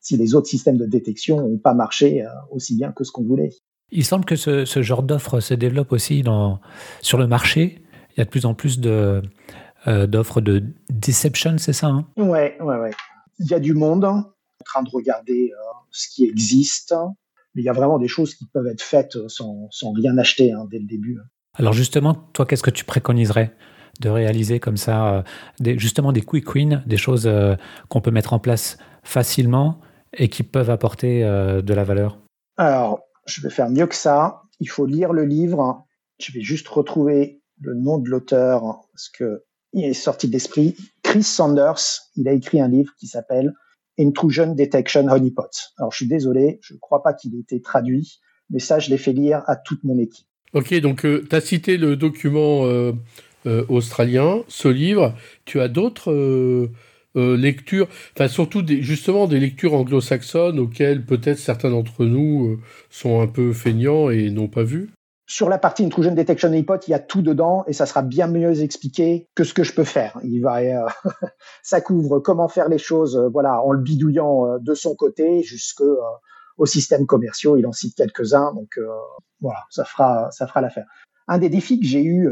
si 0.00 0.16
les 0.16 0.34
autres 0.34 0.48
systèmes 0.48 0.78
de 0.78 0.86
détection 0.86 1.40
n'ont 1.40 1.58
pas 1.58 1.74
marché 1.74 2.24
aussi 2.50 2.76
bien 2.76 2.92
que 2.92 3.04
ce 3.04 3.12
qu'on 3.12 3.24
voulait. 3.24 3.50
Il 3.90 4.04
semble 4.04 4.24
que 4.24 4.36
ce, 4.36 4.64
ce 4.64 4.82
genre 4.82 5.02
d'offre 5.02 5.40
se 5.40 5.54
développe 5.54 5.92
aussi 5.92 6.22
dans, 6.22 6.60
sur 7.02 7.18
le 7.18 7.26
marché. 7.26 7.84
Il 8.10 8.18
y 8.18 8.20
a 8.20 8.24
de 8.24 8.30
plus 8.30 8.46
en 8.46 8.54
plus 8.54 8.80
de, 8.80 9.22
euh, 9.86 10.06
d'offres 10.06 10.40
de 10.40 10.64
deception, 10.90 11.58
c'est 11.58 11.72
ça 11.72 11.88
hein? 11.88 12.06
Ouais, 12.16 12.56
ouais, 12.60 12.78
ouais. 12.78 12.90
Il 13.38 13.46
y 13.46 13.54
a 13.54 13.60
du 13.60 13.74
monde 13.74 14.04
en 14.04 14.24
train 14.64 14.82
de 14.82 14.90
regarder 14.90 15.52
euh, 15.52 15.72
ce 15.90 16.08
qui 16.08 16.24
existe, 16.24 16.94
mais 17.54 17.62
il 17.62 17.64
y 17.64 17.68
a 17.68 17.72
vraiment 17.72 17.98
des 17.98 18.08
choses 18.08 18.34
qui 18.34 18.46
peuvent 18.46 18.66
être 18.66 18.82
faites 18.82 19.18
sans, 19.28 19.68
sans 19.70 19.92
rien 19.92 20.16
acheter 20.18 20.52
hein, 20.52 20.66
dès 20.70 20.78
le 20.78 20.86
début. 20.86 21.18
Alors 21.54 21.74
justement, 21.74 22.14
toi, 22.14 22.46
qu'est-ce 22.46 22.62
que 22.62 22.70
tu 22.70 22.84
préconiserais? 22.84 23.54
De 24.00 24.08
réaliser 24.08 24.60
comme 24.60 24.76
ça, 24.76 25.14
euh, 25.14 25.22
des, 25.60 25.78
justement 25.78 26.12
des 26.12 26.22
quick 26.22 26.54
wins, 26.54 26.82
des 26.86 26.96
choses 26.96 27.26
euh, 27.26 27.54
qu'on 27.88 28.00
peut 28.00 28.10
mettre 28.10 28.32
en 28.32 28.38
place 28.38 28.78
facilement 29.02 29.80
et 30.16 30.28
qui 30.28 30.42
peuvent 30.42 30.70
apporter 30.70 31.24
euh, 31.24 31.62
de 31.62 31.74
la 31.74 31.84
valeur 31.84 32.18
Alors, 32.56 33.00
je 33.26 33.40
vais 33.42 33.50
faire 33.50 33.70
mieux 33.70 33.86
que 33.86 33.94
ça. 33.94 34.42
Il 34.60 34.68
faut 34.68 34.86
lire 34.86 35.12
le 35.12 35.24
livre. 35.24 35.84
Je 36.18 36.32
vais 36.32 36.40
juste 36.40 36.68
retrouver 36.68 37.40
le 37.60 37.74
nom 37.74 37.98
de 37.98 38.08
l'auteur 38.08 38.62
parce 38.92 39.08
que 39.08 39.44
il 39.72 39.84
est 39.84 39.94
sorti 39.94 40.28
d'esprit. 40.28 40.76
Chris 41.02 41.22
Sanders, 41.22 41.80
il 42.16 42.28
a 42.28 42.32
écrit 42.32 42.60
un 42.60 42.68
livre 42.68 42.92
qui 42.98 43.06
s'appelle 43.06 43.54
Intrusion 43.98 44.54
Detection 44.54 45.08
Honeypot. 45.08 45.48
Alors, 45.78 45.92
je 45.92 45.96
suis 45.96 46.08
désolé, 46.08 46.58
je 46.62 46.74
ne 46.74 46.78
crois 46.78 47.02
pas 47.02 47.14
qu'il 47.14 47.34
ait 47.34 47.40
été 47.40 47.60
traduit, 47.62 48.20
mais 48.50 48.58
ça, 48.58 48.78
je 48.78 48.90
l'ai 48.90 48.98
fait 48.98 49.12
lire 49.12 49.42
à 49.46 49.56
toute 49.56 49.82
mon 49.84 49.98
équipe. 49.98 50.26
Ok, 50.52 50.74
donc 50.80 51.06
euh, 51.06 51.24
tu 51.28 51.34
as 51.34 51.40
cité 51.40 51.78
le 51.78 51.96
document 51.96 52.66
euh, 52.66 52.92
australien, 53.68 54.42
ce 54.48 54.68
livre. 54.68 55.14
Tu 55.44 55.60
as 55.60 55.68
d'autres 55.68 56.12
euh, 56.12 56.70
euh, 57.16 57.36
lectures, 57.36 57.88
enfin 58.16 58.26
surtout 58.28 58.62
des, 58.62 58.80
justement 58.82 59.26
des 59.26 59.38
lectures 59.38 59.74
anglo-saxonnes 59.74 60.58
auxquelles 60.58 61.04
peut-être 61.04 61.38
certains 61.38 61.70
d'entre 61.70 62.06
nous 62.06 62.52
euh, 62.52 62.58
sont 62.88 63.20
un 63.20 63.26
peu 63.26 63.52
feignants 63.52 64.08
et 64.08 64.30
n'ont 64.30 64.48
pas 64.48 64.62
vu 64.62 64.90
Sur 65.26 65.50
la 65.50 65.58
partie 65.58 65.84
Intrusion 65.84 66.14
Detection 66.14 66.48
Honeypot, 66.48 66.78
il 66.86 66.92
y 66.92 66.94
a 66.94 66.98
tout 66.98 67.20
dedans 67.20 67.64
et 67.66 67.74
ça 67.74 67.84
sera 67.84 68.00
bien 68.00 68.28
mieux 68.28 68.62
expliqué 68.62 69.28
que 69.34 69.44
ce 69.44 69.52
que 69.52 69.62
je 69.62 69.74
peux 69.74 69.84
faire. 69.84 70.18
Il 70.24 70.40
va, 70.40 70.60
euh, 70.60 70.88
ça 71.62 71.82
couvre 71.82 72.18
comment 72.18 72.48
faire 72.48 72.70
les 72.70 72.78
choses, 72.78 73.16
euh, 73.16 73.28
voilà, 73.28 73.60
en 73.62 73.72
le 73.72 73.80
bidouillant 73.80 74.46
euh, 74.46 74.58
de 74.58 74.72
son 74.72 74.94
côté 74.94 75.42
jusque 75.42 75.82
euh, 75.82 75.96
aux 76.56 76.66
systèmes 76.66 77.04
commerciaux. 77.04 77.58
Il 77.58 77.66
en 77.66 77.72
cite 77.72 77.94
quelques-uns, 77.94 78.54
donc 78.54 78.78
voilà, 79.40 79.60
ça 79.70 79.84
fera, 79.84 80.30
ça 80.30 80.46
fera 80.46 80.60
l'affaire. 80.60 80.86
Un 81.32 81.38
des 81.38 81.48
défis 81.48 81.80
que 81.80 81.86
j'ai 81.86 82.02
eu, 82.02 82.28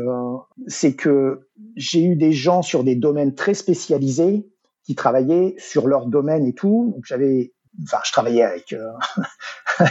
c'est 0.66 0.94
que 0.94 1.48
j'ai 1.74 2.02
eu 2.04 2.16
des 2.16 2.32
gens 2.32 2.60
sur 2.60 2.84
des 2.84 2.96
domaines 2.96 3.34
très 3.34 3.54
spécialisés 3.54 4.46
qui 4.84 4.94
travaillaient 4.94 5.54
sur 5.56 5.86
leur 5.86 6.04
domaine 6.06 6.44
et 6.44 6.52
tout. 6.52 6.92
Donc 6.94 7.06
j'avais, 7.06 7.54
enfin, 7.82 7.96
je 8.04 8.12
travaillais 8.12 8.42
avec 8.42 8.74
euh, 8.74 8.92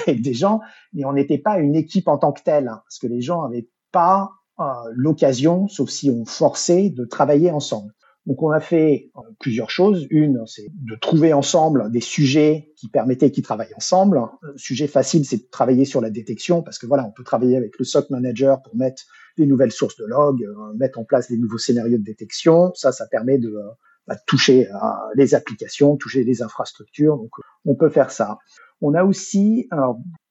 des 0.13 0.33
gens, 0.35 0.61
mais 0.93 1.05
on 1.05 1.13
n'était 1.13 1.39
pas 1.39 1.57
une 1.57 1.75
équipe 1.75 2.07
en 2.07 2.19
tant 2.19 2.31
que 2.31 2.43
telle, 2.43 2.67
hein, 2.67 2.81
parce 2.85 2.99
que 2.99 3.07
les 3.07 3.21
gens 3.21 3.41
n'avaient 3.41 3.67
pas 3.91 4.29
euh, 4.59 4.63
l'occasion, 4.91 5.67
sauf 5.67 5.89
si 5.89 6.11
on 6.11 6.25
forçait, 6.25 6.91
de 6.91 7.03
travailler 7.03 7.49
ensemble. 7.49 7.91
Donc 8.29 8.43
on 8.43 8.51
a 8.51 8.59
fait 8.59 9.09
euh, 9.17 9.21
plusieurs 9.39 9.71
choses. 9.71 10.05
Une, 10.11 10.43
c'est 10.45 10.67
de 10.69 10.95
trouver 10.95 11.33
ensemble 11.33 11.91
des 11.91 11.99
sujets 11.99 12.71
qui 12.75 12.87
permettaient 12.87 13.31
qu'ils 13.31 13.43
travaillent 13.43 13.73
ensemble. 13.75 14.21
Le 14.43 14.55
sujet 14.55 14.85
facile, 14.85 15.25
c'est 15.25 15.37
de 15.37 15.49
travailler 15.49 15.83
sur 15.83 15.99
la 15.99 16.11
détection 16.11 16.61
parce 16.61 16.77
que 16.77 16.85
voilà, 16.85 17.07
on 17.07 17.11
peut 17.11 17.23
travailler 17.23 17.57
avec 17.57 17.79
le 17.79 17.83
SOC 17.83 18.11
manager 18.11 18.61
pour 18.61 18.75
mettre 18.75 19.01
des 19.35 19.47
nouvelles 19.47 19.71
sources 19.71 19.97
de 19.97 20.05
logs, 20.05 20.43
euh, 20.43 20.73
mettre 20.77 20.99
en 20.99 21.05
place 21.05 21.27
des 21.27 21.37
nouveaux 21.37 21.57
scénarios 21.57 21.97
de 21.97 22.03
détection. 22.03 22.71
Ça, 22.75 22.91
ça 22.91 23.07
permet 23.07 23.39
de, 23.39 23.49
euh, 23.49 23.63
bah, 24.05 24.15
toucher 24.27 24.67
les 25.15 25.33
applications, 25.33 25.97
toucher 25.97 26.23
les 26.23 26.43
infrastructures. 26.43 27.17
Donc 27.17 27.31
on 27.65 27.73
peut 27.73 27.89
faire 27.89 28.11
ça. 28.11 28.37
On 28.81 28.93
a 28.93 29.03
aussi, 29.03 29.67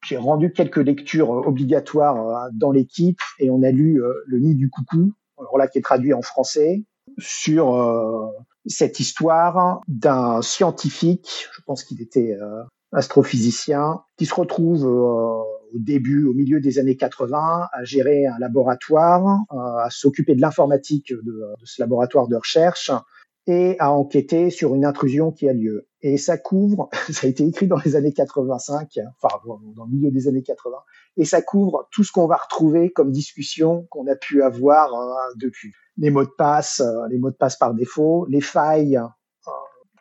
j'ai 0.03 0.17
rendu 0.17 0.51
quelques 0.51 0.77
lectures 0.77 1.29
obligatoires 1.29 2.49
dans 2.53 2.71
l'équipe 2.71 3.19
et 3.39 3.49
on 3.49 3.61
a 3.63 3.71
lu 3.71 4.01
Le 4.25 4.39
Nid 4.39 4.55
du 4.55 4.69
Coucou, 4.69 5.13
alors 5.37 5.57
là 5.57 5.67
qui 5.67 5.77
est 5.77 5.81
traduit 5.81 6.13
en 6.13 6.21
français, 6.21 6.83
sur 7.19 7.75
euh, 7.75 8.27
cette 8.65 8.99
histoire 8.99 9.81
d'un 9.87 10.41
scientifique, 10.41 11.47
je 11.53 11.61
pense 11.65 11.83
qu'il 11.83 12.01
était 12.01 12.33
euh, 12.33 12.63
astrophysicien, 12.91 14.01
qui 14.17 14.25
se 14.25 14.33
retrouve 14.33 14.85
euh, 14.85 15.43
au 15.73 15.79
début, 15.79 16.25
au 16.25 16.33
milieu 16.33 16.59
des 16.59 16.79
années 16.79 16.97
80, 16.97 17.67
à 17.71 17.83
gérer 17.83 18.25
un 18.25 18.39
laboratoire, 18.39 19.39
à 19.51 19.87
s'occuper 19.91 20.33
de 20.33 20.41
l'informatique 20.41 21.13
de, 21.13 21.53
ce 21.63 21.81
laboratoire 21.81 22.27
de 22.27 22.35
recherche 22.35 22.91
et 23.45 23.75
à 23.79 23.91
enquêter 23.91 24.49
sur 24.49 24.73
une 24.73 24.83
intrusion 24.83 25.31
qui 25.31 25.47
a 25.47 25.53
lieu. 25.53 25.87
Et 26.01 26.17
ça 26.17 26.37
couvre, 26.37 26.89
ça 27.11 27.27
a 27.27 27.29
été 27.29 27.45
écrit 27.45 27.67
dans 27.67 27.77
les 27.85 27.95
années 27.95 28.13
85, 28.13 28.99
enfin 29.21 29.35
dans 29.75 29.85
le 29.85 29.91
milieu 29.91 30.09
des 30.09 30.27
années 30.27 30.41
80, 30.41 30.75
et 31.17 31.25
ça 31.25 31.43
couvre 31.43 31.87
tout 31.91 32.03
ce 32.03 32.11
qu'on 32.11 32.25
va 32.25 32.37
retrouver 32.37 32.89
comme 32.89 33.11
discussion 33.11 33.85
qu'on 33.91 34.07
a 34.07 34.15
pu 34.15 34.41
avoir 34.41 34.89
depuis 35.35 35.71
les 35.99 36.09
mots 36.09 36.23
de 36.23 36.31
passe, 36.37 36.81
euh, 36.81 37.07
les 37.09 37.17
mots 37.17 37.29
de 37.29 37.35
passe 37.35 37.57
par 37.57 37.73
défaut, 37.73 38.25
les 38.29 38.41
failles 38.41 38.97
euh, 38.97 39.51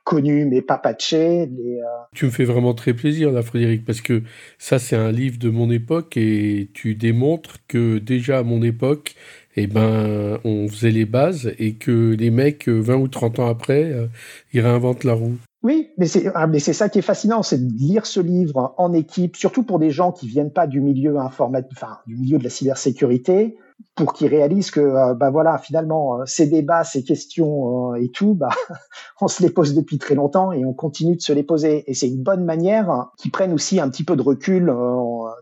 connues 0.04 0.46
mais 0.46 0.62
pas 0.62 0.78
patchées. 0.78 1.46
Les, 1.46 1.80
euh, 1.80 2.04
Tu 2.14 2.26
me 2.26 2.30
fais 2.30 2.44
vraiment 2.44 2.74
très 2.74 2.94
plaisir 2.94 3.30
là, 3.32 3.42
Frédéric, 3.42 3.84
parce 3.84 4.00
que 4.00 4.22
ça 4.58 4.78
c'est 4.78 4.96
un 4.96 5.12
livre 5.12 5.38
de 5.38 5.50
mon 5.50 5.70
époque 5.70 6.16
et 6.16 6.70
tu 6.72 6.94
démontres 6.94 7.56
que 7.66 7.98
déjà 7.98 8.38
à 8.38 8.42
mon 8.42 8.62
époque, 8.62 9.14
eh 9.56 9.66
ben, 9.66 10.38
on 10.44 10.68
faisait 10.68 10.92
les 10.92 11.04
bases 11.04 11.52
et 11.58 11.74
que 11.74 12.14
les 12.16 12.30
mecs, 12.30 12.68
20 12.68 12.94
ou 12.94 13.08
30 13.08 13.40
ans 13.40 13.48
après, 13.48 14.08
ils 14.52 14.60
réinventent 14.60 15.02
la 15.02 15.14
roue. 15.14 15.36
Oui, 15.64 15.90
mais 15.98 16.06
c'est 16.06 16.30
ah, 16.36 16.46
mais 16.46 16.60
c'est 16.60 16.72
ça 16.72 16.88
qui 16.88 17.00
est 17.00 17.02
fascinant, 17.02 17.42
c'est 17.42 17.58
de 17.58 17.72
lire 17.76 18.06
ce 18.06 18.20
livre 18.20 18.74
en 18.78 18.92
équipe, 18.92 19.34
surtout 19.36 19.64
pour 19.64 19.80
des 19.80 19.90
gens 19.90 20.12
qui 20.12 20.28
viennent 20.28 20.52
pas 20.52 20.68
du 20.68 20.80
milieu 20.80 21.18
informatique, 21.18 21.72
enfin 21.72 21.98
du 22.06 22.16
milieu 22.16 22.38
de 22.38 22.44
la 22.44 22.50
cybersécurité, 22.50 23.56
pour 23.98 24.12
qu'ils 24.12 24.28
réalisent 24.28 24.70
que 24.70 24.80
euh, 24.80 25.14
bah 25.14 25.30
voilà 25.30 25.58
finalement 25.58 26.20
euh, 26.20 26.24
ces 26.24 26.46
débats, 26.46 26.84
ces 26.84 27.02
questions 27.02 27.92
euh, 27.92 27.96
et 27.96 28.10
tout, 28.10 28.34
bah 28.34 28.50
on 29.20 29.26
se 29.26 29.42
les 29.42 29.50
pose 29.50 29.74
depuis 29.74 29.98
très 29.98 30.14
longtemps 30.14 30.52
et 30.52 30.64
on 30.64 30.72
continue 30.72 31.16
de 31.16 31.20
se 31.20 31.32
les 31.32 31.42
poser. 31.42 31.84
Et 31.90 31.94
c'est 31.94 32.08
une 32.08 32.22
bonne 32.22 32.44
manière 32.44 33.08
qu'ils 33.18 33.32
prennent 33.32 33.52
aussi 33.52 33.80
un 33.80 33.90
petit 33.90 34.04
peu 34.04 34.14
de 34.14 34.22
recul, 34.22 34.72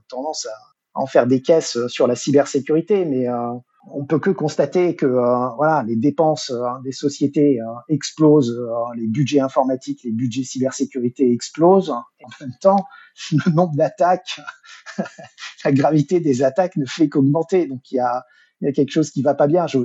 tendance 0.09 0.47
à 0.47 1.01
en 1.01 1.07
faire 1.07 1.27
des 1.27 1.43
caisses 1.43 1.87
sur 1.89 2.07
la 2.07 2.17
cybersécurité, 2.17 3.05
mais 3.05 3.27
on 3.93 4.07
peut 4.07 4.19
que 4.19 4.31
constater 4.31 4.97
que 4.97 5.07
voilà 5.07 5.85
les 5.87 5.97
dépenses 5.97 6.51
des 6.83 6.93
sociétés 6.93 7.61
explosent, 7.91 8.59
les 8.97 9.07
budgets 9.07 9.41
informatiques, 9.41 10.01
les 10.05 10.13
budgets 10.13 10.45
cybersécurité 10.45 11.31
explosent. 11.31 11.91
En 11.91 12.05
même 12.41 12.55
temps, 12.63 12.87
le 13.33 13.53
nombre 13.53 13.77
d'attaques 13.77 14.41
la 15.65 15.73
gravité 15.73 16.21
des 16.21 16.43
attaques 16.43 16.77
ne 16.77 16.87
fait 16.87 17.09
qu'augmenter. 17.09 17.67
Donc 17.67 17.91
il 17.91 17.97
y 17.97 18.01
a, 18.01 18.25
il 18.61 18.67
y 18.67 18.69
a 18.69 18.73
quelque 18.73 18.91
chose 18.91 19.11
qui 19.11 19.23
va 19.23 19.35
pas 19.35 19.47
bien. 19.47 19.67
Je, 19.67 19.79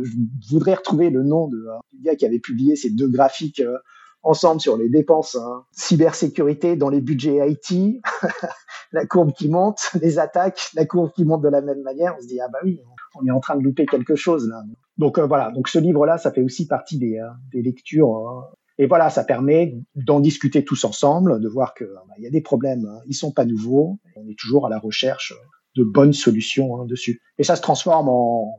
voudrais 0.50 0.76
retrouver 0.76 1.10
le 1.10 1.24
nom 1.24 1.48
de, 1.48 1.58
euh, 1.58 1.80
du 1.94 2.02
gars 2.02 2.16
qui 2.16 2.26
avait 2.26 2.40
publié 2.40 2.76
ces 2.76 2.90
deux 2.90 3.08
graphiques 3.08 3.60
euh, 3.60 3.78
ensemble 4.24 4.62
sur 4.62 4.78
les 4.78 4.90
dépenses 4.90 5.36
hein. 5.36 5.64
cybersécurité 5.72 6.76
dans 6.76 6.90
les 6.90 7.02
budgets 7.02 7.40
IT, 7.50 8.02
la 8.92 9.06
courbe 9.06 9.34
qui 9.34 9.50
monte, 9.50 9.92
les 10.00 10.20
attaques, 10.20 10.70
la 10.76 10.86
courbe 10.86 11.12
qui 11.14 11.26
monte 11.26 11.42
de 11.42 11.50
la 11.50 11.62
même 11.62 11.82
manière. 11.82 12.16
On 12.18 12.22
se 12.22 12.28
dit 12.28 12.40
ah 12.40 12.48
bah 12.52 12.60
oui, 12.64 12.82
on 13.20 13.26
est 13.26 13.32
en 13.32 13.40
train 13.40 13.56
de 13.56 13.64
louper 13.64 13.86
quelque 13.86 14.16
chose 14.16 14.48
là. 14.48 14.62
Donc 14.98 15.18
euh, 15.18 15.26
voilà, 15.26 15.52
donc 15.52 15.68
ce 15.68 15.80
livre-là, 15.80 16.18
ça 16.18 16.32
fait 16.32 16.44
aussi 16.44 16.68
partie 16.68 16.98
des, 16.98 17.20
lectures. 17.54 18.52
et 18.78 18.86
voilà, 18.86 19.10
ça 19.10 19.24
permet 19.24 19.76
d'en 19.96 20.20
discuter 20.20 20.64
tous 20.64 20.86
ensemble, 20.86 21.40
de 21.42 21.48
voir 21.50 21.74
que 21.74 21.86
bah, 21.86 22.14
y 22.20 22.28
a 22.28 22.30
des 22.30 22.42
problèmes, 22.42 22.86
hein. 22.86 23.00
ils 23.08 23.16
sont 23.16 23.32
pas 23.32 23.46
nouveaux. 23.46 23.98
On 24.16 24.28
est 24.30 24.38
toujours 24.38 24.68
à 24.68 24.70
la 24.70 24.80
recherche 24.80 25.34
de 25.76 25.84
bonnes 25.84 26.14
solutions 26.14 26.80
hein, 26.80 26.86
dessus. 26.86 27.22
Et 27.38 27.44
ça 27.44 27.56
se 27.56 27.62
transforme 27.62 28.10
en, 28.10 28.58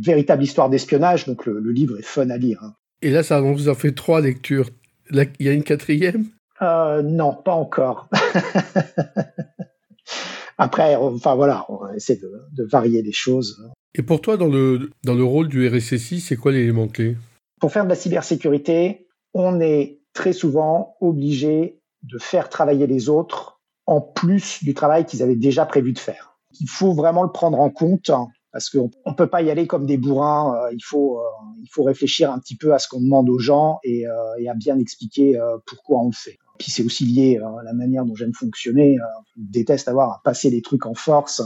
véritable 0.00 0.44
histoire 0.44 0.70
d'espionnage, 0.70 1.26
donc 1.26 1.46
le, 1.46 1.72
livre 1.72 1.98
est 1.98 2.04
fun 2.04 2.30
à 2.30 2.36
lire. 2.36 2.60
Hein. 2.62 2.74
Et 3.02 3.10
là, 3.10 3.24
ça 3.24 3.40
vous 3.40 3.68
en 3.68 3.74
fait 3.74 3.92
trois 3.92 4.20
lectures. 4.20 4.70
Il 5.10 5.28
y 5.40 5.48
a 5.48 5.52
une 5.52 5.64
quatrième? 5.64 6.26
Euh, 6.62 7.02
Non, 7.02 7.34
pas 7.34 7.54
encore. 7.54 8.08
Après, 10.58 10.94
enfin 10.94 11.34
voilà, 11.34 11.66
on 11.68 11.92
essaie 11.92 12.14
de, 12.14 12.30
de, 12.52 12.64
varier 12.64 13.02
les 13.02 13.12
choses. 13.12 13.68
Et 13.96 14.02
pour 14.02 14.20
toi, 14.20 14.36
dans 14.36 14.46
le, 14.46 14.90
dans 15.02 15.14
le 15.14 15.24
rôle 15.24 15.48
du 15.48 15.66
RSSI, 15.66 16.20
c'est 16.20 16.36
quoi 16.36 16.52
l'élément 16.52 16.86
clé? 16.86 17.16
Pour 17.60 17.72
faire 17.72 17.84
de 17.84 17.88
la 17.88 17.96
cybersécurité, 17.96 19.08
on 19.32 19.60
est 19.60 19.98
très 20.12 20.32
souvent 20.32 20.96
obligé 21.00 21.80
de 22.04 22.18
faire 22.18 22.48
travailler 22.48 22.86
les 22.86 23.08
autres 23.08 23.60
en 23.86 24.00
plus 24.00 24.62
du 24.62 24.74
travail 24.74 25.04
qu'ils 25.04 25.22
avaient 25.22 25.34
déjà 25.34 25.66
prévu 25.66 25.92
de 25.92 25.98
faire 25.98 26.33
il 26.60 26.68
faut 26.68 26.92
vraiment 26.92 27.22
le 27.22 27.30
prendre 27.30 27.58
en 27.60 27.70
compte 27.70 28.10
hein, 28.10 28.28
parce 28.54 28.70
qu'on 28.70 28.88
ne 29.04 29.14
peut 29.14 29.26
pas 29.26 29.42
y 29.42 29.50
aller 29.50 29.66
comme 29.66 29.84
des 29.84 29.98
bourrins. 29.98 30.54
Euh, 30.54 30.72
il 30.72 30.82
faut 30.82 31.18
euh, 31.18 31.22
il 31.60 31.68
faut 31.70 31.82
réfléchir 31.82 32.30
un 32.30 32.38
petit 32.38 32.56
peu 32.56 32.72
à 32.72 32.78
ce 32.78 32.86
qu'on 32.86 33.00
demande 33.00 33.28
aux 33.28 33.40
gens 33.40 33.80
et, 33.82 34.06
euh, 34.06 34.48
à 34.48 34.54
bien 34.54 34.78
expliquer 34.78 35.38
pourquoi 35.66 36.00
on 36.00 36.06
le 36.06 36.14
fait. 36.14 36.38
Puis 36.58 36.70
c'est 36.70 36.84
aussi 36.84 37.04
lié 37.04 37.38
à 37.38 37.64
la 37.64 37.72
manière 37.72 38.04
dont 38.04 38.14
j'aime 38.14 38.32
fonctionner. 38.32 38.96
Je 39.36 39.42
déteste 39.42 39.88
avoir 39.88 40.10
à 40.10 40.20
passer 40.22 40.50
les 40.50 40.62
trucs 40.62 40.86
en 40.86 40.94
force. 40.94 41.42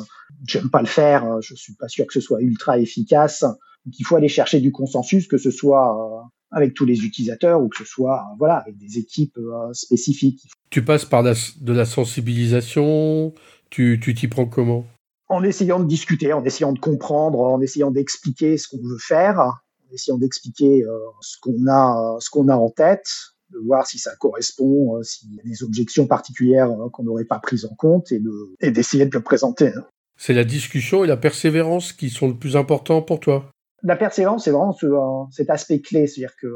J'aime 0.46 0.68
pas 0.68 0.82
le 0.82 0.86
faire. 0.86 1.40
Je 1.40 1.54
suis 1.54 1.72
pas 1.74 1.88
sûr 1.88 2.06
que 2.06 2.12
ce 2.12 2.20
soit 2.20 2.42
ultra 2.42 2.78
efficace. 2.78 3.40
Donc 3.40 3.98
il 3.98 4.04
faut 4.04 4.16
aller 4.16 4.28
chercher 4.28 4.60
du 4.60 4.70
consensus, 4.70 5.26
que 5.26 5.38
ce 5.38 5.50
soit 5.50 6.30
avec 6.50 6.74
tous 6.74 6.84
les 6.84 7.06
utilisateurs 7.06 7.62
ou 7.62 7.68
que 7.68 7.78
ce 7.78 7.84
soit 7.84 8.26
voilà 8.38 8.56
avec 8.56 8.76
des 8.76 8.98
équipes 8.98 9.38
spécifiques. 9.72 10.42
Tu 10.68 10.84
passes 10.84 11.06
par 11.06 11.22
de 11.22 11.72
la 11.72 11.86
sensibilisation? 11.86 13.32
Tu 13.70 13.98
t'y 13.98 14.28
prends 14.28 14.46
comment? 14.46 14.84
En 15.28 15.42
essayant 15.42 15.80
de 15.80 15.86
discuter, 15.86 16.32
en 16.32 16.44
essayant 16.44 16.72
de 16.72 16.78
comprendre, 16.78 17.40
en 17.40 17.60
essayant 17.60 17.90
d'expliquer 17.90 18.56
ce 18.56 18.68
qu'on 18.68 18.82
veut 18.82 18.98
faire, 18.98 19.38
en 19.38 19.94
essayant 19.94 20.18
d'expliquer 20.18 20.84
euh, 20.84 20.98
ce 21.20 21.36
qu'on 21.40 21.66
a, 21.68 22.16
ce 22.20 22.30
qu'on 22.30 22.48
a 22.48 22.56
en 22.56 22.70
tête, 22.70 23.08
de 23.50 23.58
voir 23.58 23.86
si 23.86 23.98
ça 23.98 24.14
correspond, 24.16 24.96
euh, 24.96 25.02
s'il 25.02 25.34
y 25.34 25.40
a 25.40 25.42
des 25.42 25.62
objections 25.62 26.06
particulières 26.06 26.70
euh, 26.70 26.88
qu'on 26.90 27.04
n'aurait 27.04 27.24
pas 27.24 27.38
prises 27.38 27.66
en 27.66 27.74
compte 27.74 28.10
et, 28.12 28.18
de, 28.18 28.30
et 28.60 28.70
d'essayer 28.70 29.06
de 29.06 29.14
le 29.14 29.22
présenter. 29.22 29.68
Hein. 29.68 29.84
C'est 30.16 30.34
la 30.34 30.44
discussion 30.44 31.04
et 31.04 31.06
la 31.06 31.16
persévérance 31.16 31.92
qui 31.92 32.10
sont 32.10 32.28
le 32.28 32.34
plus 32.34 32.56
importants 32.56 33.02
pour 33.02 33.20
toi. 33.20 33.50
La 33.84 33.94
persévérance, 33.94 34.44
c'est 34.44 34.50
vraiment 34.50 34.72
ce, 34.72 34.86
cet 35.30 35.50
aspect 35.50 35.80
clé. 35.80 36.08
C'est-à-dire 36.08 36.34
que 36.40 36.48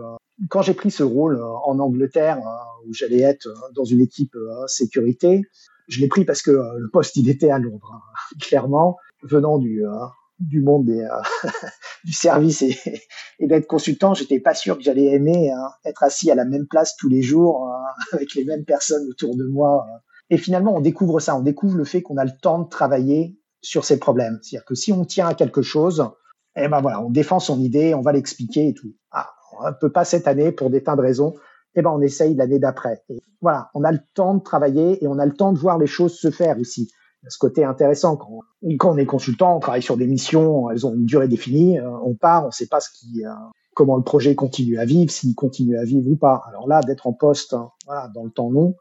quand 0.49 0.63
j'ai 0.63 0.75
pris 0.75 0.91
ce 0.91 1.05
rôle 1.05 1.41
en 1.41 1.79
Angleterre, 1.79 2.41
où 2.85 2.93
j'allais 2.93 3.21
être 3.21 3.47
dans 3.77 3.85
une 3.85 4.01
équipe 4.01 4.37
sécurité, 4.67 5.43
je 5.93 6.01
l'ai 6.01 6.09
pris 6.09 6.25
parce 6.25 6.43
que 6.43 6.51
euh, 6.51 6.79
le 6.79 6.89
poste, 6.91 7.17
il 7.17 7.29
était 7.29 7.51
à 7.51 7.59
Londres, 7.59 7.93
hein. 7.95 8.37
clairement, 8.41 8.97
venant 9.23 9.59
du, 9.59 9.87
euh, 9.87 10.61
monde 10.61 10.89
euh, 10.89 11.07
du 12.05 12.13
service 12.13 12.63
et, 12.63 12.77
d'être 13.41 13.67
consultant, 13.67 14.15
j'étais 14.15 14.41
pas 14.41 14.55
sûr 14.55 14.79
que 14.79 14.83
j'allais 14.83 15.07
aimer 15.07 15.51
hein, 15.51 15.69
être 15.85 16.03
assis 16.03 16.31
à 16.31 16.35
la 16.35 16.45
même 16.45 16.67
place 16.67 16.97
tous 16.97 17.09
les 17.09 17.23
jours 17.23 17.71
avec 18.13 18.35
les 18.35 18.45
mêmes 18.45 18.65
personnes 18.65 19.07
autour 19.09 19.37
de 19.37 19.45
moi. 19.45 19.87
Et 20.31 20.39
finalement, 20.39 20.75
on 20.75 20.81
découvre 20.81 21.21
ça, 21.21 21.37
on 21.37 21.43
découvre 21.43 21.77
le 21.77 21.85
fait 21.85 22.03
qu'on 22.03 22.17
a 22.17 22.25
le 22.25 22.37
temps 22.41 22.61
de 22.61 22.69
travailler 22.69 23.37
sur 23.61 23.85
ces 23.85 23.99
problèmes. 23.99 24.39
C'est-à-dire 24.43 24.65
que 24.65 24.75
si 24.75 24.93
on 24.93 25.05
tient 25.05 25.29
à 25.29 25.35
quelque 25.35 25.63
chose, 25.63 26.09
eh 26.57 26.69
ben 26.69 26.81
voilà, 26.81 27.03
on 27.03 27.11
défend 27.11 27.39
son 27.39 27.61
idée, 27.61 27.95
on 27.95 28.01
va 28.01 28.13
l'expliquer 28.13 28.69
et 28.69 28.75
tout. 28.75 28.95
Ah, 29.11 29.31
on 29.61 29.69
ne 29.69 29.75
peut 29.75 29.93
pas 29.93 30.05
cette 30.05 30.27
année 30.27 30.53
pour 30.53 30.71
des 30.71 30.83
tas 30.83 30.97
de 30.97 31.03
raisons 31.03 31.35
eh 31.75 31.83
ben 31.83 31.91
on 31.91 32.01
essaye 32.01 32.35
l'année 32.35 32.59
d'après. 32.59 33.03
Et 33.09 33.21
voilà, 33.41 33.71
on 33.75 33.85
a 33.85 33.93
le 33.93 34.01
temps 34.15 34.35
de 34.35 34.43
travailler 34.43 35.03
et 35.03 35.09
on 35.09 35.19
a 35.19 35.27
le 35.27 35.33
temps 35.33 35.53
de 35.53 35.59
voir 35.59 35.79
les 35.79 35.87
choses 35.87 36.19
se 36.19 36.31
faire 36.31 36.59
aussi. 36.59 36.91
Ce 37.29 37.39
côté 37.39 37.65
intéressant 37.65 38.17
quand, 38.17 38.41
quand 38.79 38.95
on 38.95 38.97
est 38.97 39.07
consultant, 39.07 39.57
on 39.57 39.61
travaille 39.61 39.83
sur 39.83 39.97
des 39.97 40.09
missions, 40.09 40.71
elles 40.71 40.87
ont 40.87 40.95
une 40.95 41.07
durée 41.07 41.29
définie, 41.29 41.79
euh, 41.79 41.89
on 42.05 42.15
part, 42.15 42.45
on 42.45 42.49
ne 42.49 42.53
sait 42.53 42.67
pas 42.67 42.81
ce 42.81 42.91
qui, 42.91 43.25
euh, 43.25 43.31
comment 43.75 43.97
le 43.97 44.03
projet 44.03 44.35
continue 44.35 44.79
à 44.79 44.85
vivre, 44.85 45.11
s'il 45.11 45.35
continue 45.35 45.79
à 45.79 45.85
vivre 45.85 46.11
ou 46.11 46.17
pas. 46.17 46.43
Alors 46.49 46.67
là, 46.67 46.81
d'être 46.83 47.07
en 47.07 47.13
poste, 47.13 47.53
hein, 47.53 47.71
voilà, 47.87 48.09
dans 48.15 48.25
le 48.25 48.31
temps 48.31 48.51
long, 48.51 48.75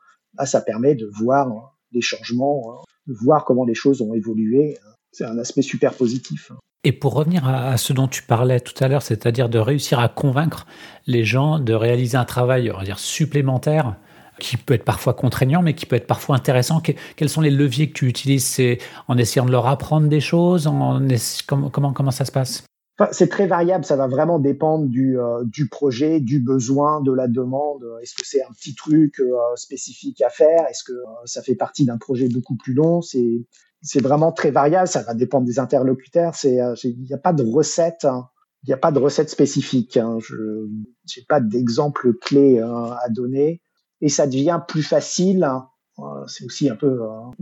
ça 0.45 0.62
permet 0.62 0.95
de 0.95 1.08
voir 1.08 1.49
hein, 1.49 1.69
des 1.91 2.01
changements, 2.01 2.63
hein, 2.71 2.84
de 3.08 3.13
voir 3.13 3.45
comment 3.45 3.65
les 3.65 3.75
choses 3.75 4.01
ont 4.01 4.13
évolué. 4.13 4.77
C'est 5.12 5.25
un 5.25 5.38
aspect 5.38 5.62
super 5.62 5.93
positif. 5.93 6.51
Et 6.84 6.91
pour 6.91 7.13
revenir 7.13 7.48
à, 7.48 7.78
ce 7.78 7.94
dont 7.94 8.08
tu 8.08 8.24
parlais 8.24 8.60
tout 8.60 8.74
à 8.84 8.88
l'heure, 8.88 9.04
c'est-à-dire 9.04 9.50
de 9.50 9.60
réussir 9.60 10.00
à 10.00 10.10
convaincre 10.10 10.65
les 11.06 11.24
gens 11.24 11.60
de 11.60 11.74
réaliser 11.74 12.17
un 12.17 12.26
travail, 12.26 12.72
on 12.72 12.78
va 12.78 12.84
dire, 12.84 12.98
supplémentaire, 12.98 13.96
qui 14.39 14.58
peut 14.58 14.74
être 14.74 14.84
parfois 14.84 15.13
contraignant, 15.13 15.62
mais 15.62 15.76
qui 15.76 15.86
peut 15.86 15.96
être 15.96 16.08
parfois 16.08 16.36
intéressant. 16.36 16.82
quels 16.82 17.30
sont 17.30 17.41
les 17.41 17.52
leviers 17.52 17.89
que 17.89 17.94
tu 17.94 18.08
utilises? 18.08 18.46
C'est 18.46 18.80
en 19.08 19.20
essayant 19.20 19.46
de 19.46 19.52
leur 19.52 19.67
apprendre 19.67 20.08
des 20.08 20.20
choses 20.20 20.65
en, 20.65 21.00
comment, 21.48 22.12
ça 22.12 22.26
se 22.26 22.32
passe? 22.32 22.63
C'est 23.12 23.30
très 23.30 23.48
variable, 23.48 23.86
ça 23.86 23.96
va 23.96 24.08
vraiment 24.08 24.38
dépendre 24.38 24.88
du, 24.88 25.20
euh, 25.20 25.44
du 25.46 25.67
projet, 25.67 26.20
du 26.20 26.39
besoin, 26.39 27.02
de 27.02 27.12
la 27.12 27.28
demande. 27.28 27.84
Est-ce 28.02 28.13
que 28.15 28.26
c'est 28.26 28.44
un 28.44 28.52
petit 28.54 28.76
truc 28.76 29.20
euh, 29.20 29.34
spécifique 29.56 30.22
à 30.22 30.30
faire? 30.30 30.65
Est-ce 30.70 30.84
que 30.84 30.94
euh, 30.94 31.26
ça 31.26 31.41
fait 31.41 31.56
partie 31.56 31.86
d'un 31.86 31.98
projet 31.98 32.28
beaucoup 32.28 32.56
plus 32.56 32.74
long? 32.74 33.02
C'est 33.82 34.02
vraiment 34.02 34.32
très 34.32 34.52
variable, 34.52 34.88
ça 34.88 35.04
va 35.04 35.13
dépendre 35.13 35.46
des 35.46 35.60
interlocuteurs. 35.60 36.36
C'est 36.36 36.60
il 36.84 37.02
n'y 37.02 37.13
a 37.13 37.17
pas 37.17 37.34
de 37.34 37.44
recette, 37.44 38.06
hein. 38.06 38.28
il 38.63 38.70
n'y 38.70 38.74
a 38.74 38.78
pas 38.78 38.91
de 38.91 39.00
recette 39.00 39.30
spécifique. 39.30 39.98
Hein. 39.98 40.17
Je 40.20 40.36
n'ai 40.36 41.26
pas 41.28 41.39
d'exemple 41.39 42.13
clé 42.13 42.60
hein, 42.60 42.96
à 43.04 43.10
donner 43.10 43.62
et 44.02 44.10
ça 44.10 44.28
devient 44.28 44.62
plus 44.67 44.84
facile 44.84 45.48
c'est 46.28 46.46
aussi 46.46 46.70
un 46.70 46.76
peu 46.76 47.02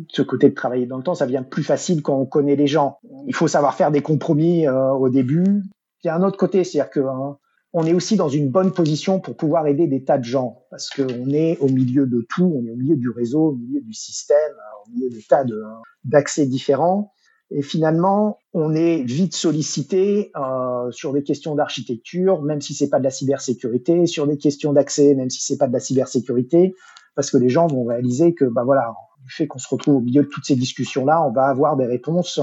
ce 0.09 0.21
côté 0.21 0.49
de 0.49 0.55
travailler 0.55 0.85
dans 0.85 0.97
le 0.97 1.03
temps, 1.03 1.15
ça 1.15 1.25
devient 1.25 1.43
plus 1.49 1.63
facile 1.63 2.01
quand 2.01 2.17
on 2.17 2.25
connaît 2.25 2.55
les 2.55 2.67
gens. 2.67 2.99
Il 3.27 3.35
faut 3.35 3.47
savoir 3.47 3.75
faire 3.75 3.91
des 3.91 4.01
compromis 4.01 4.67
euh, 4.67 4.91
au 4.91 5.09
début. 5.09 5.63
Il 6.03 6.07
y 6.07 6.09
a 6.09 6.15
un 6.15 6.23
autre 6.23 6.37
côté, 6.37 6.63
c'est-à-dire 6.63 6.91
que 6.91 6.99
hein, 6.99 7.37
on 7.73 7.85
est 7.85 7.93
aussi 7.93 8.15
dans 8.15 8.29
une 8.29 8.49
bonne 8.49 8.73
position 8.73 9.19
pour 9.19 9.35
pouvoir 9.35 9.67
aider 9.67 9.87
des 9.87 10.03
tas 10.03 10.17
de 10.17 10.23
gens 10.23 10.63
parce 10.71 10.89
qu'on 10.89 11.29
est 11.29 11.57
au 11.59 11.67
milieu 11.67 12.07
de 12.07 12.25
tout, 12.27 12.51
on 12.55 12.65
est 12.65 12.71
au 12.71 12.75
milieu 12.75 12.95
du 12.95 13.09
réseau, 13.09 13.49
au 13.49 13.55
milieu 13.55 13.81
du 13.81 13.93
système, 13.93 14.53
au 14.85 14.91
milieu 14.91 15.09
des 15.09 15.21
tas 15.21 15.43
hein, 15.43 15.81
d'accès 16.03 16.45
différents. 16.47 17.13
Et 17.51 17.61
finalement, 17.61 18.37
on 18.53 18.75
est 18.75 19.03
vite 19.03 19.35
sollicité 19.35 20.31
euh, 20.35 20.91
sur 20.91 21.13
des 21.13 21.23
questions 21.23 21.55
d'architecture, 21.55 22.43
même 22.43 22.61
si 22.61 22.75
c'est 22.75 22.89
pas 22.89 22.99
de 22.99 23.03
la 23.03 23.09
cybersécurité, 23.09 24.05
sur 24.05 24.27
des 24.27 24.37
questions 24.37 24.71
d'accès, 24.71 25.15
même 25.15 25.29
si 25.29 25.41
c'est 25.41 25.57
pas 25.57 25.67
de 25.67 25.73
la 25.73 25.79
cybersécurité, 25.79 26.75
parce 27.15 27.31
que 27.31 27.37
les 27.37 27.49
gens 27.49 27.65
vont 27.65 27.85
réaliser 27.85 28.35
que, 28.35 28.45
bah 28.45 28.63
voilà, 28.63 28.93
du 29.23 29.31
fait 29.31 29.47
qu'on 29.47 29.57
se 29.57 29.67
retrouve 29.67 29.95
au 29.95 30.01
milieu 30.01 30.23
de 30.23 30.27
toutes 30.27 30.45
ces 30.45 30.55
discussions-là, 30.55 31.25
on 31.27 31.31
va 31.31 31.45
avoir 31.45 31.75
des 31.75 31.87
réponses 31.87 32.39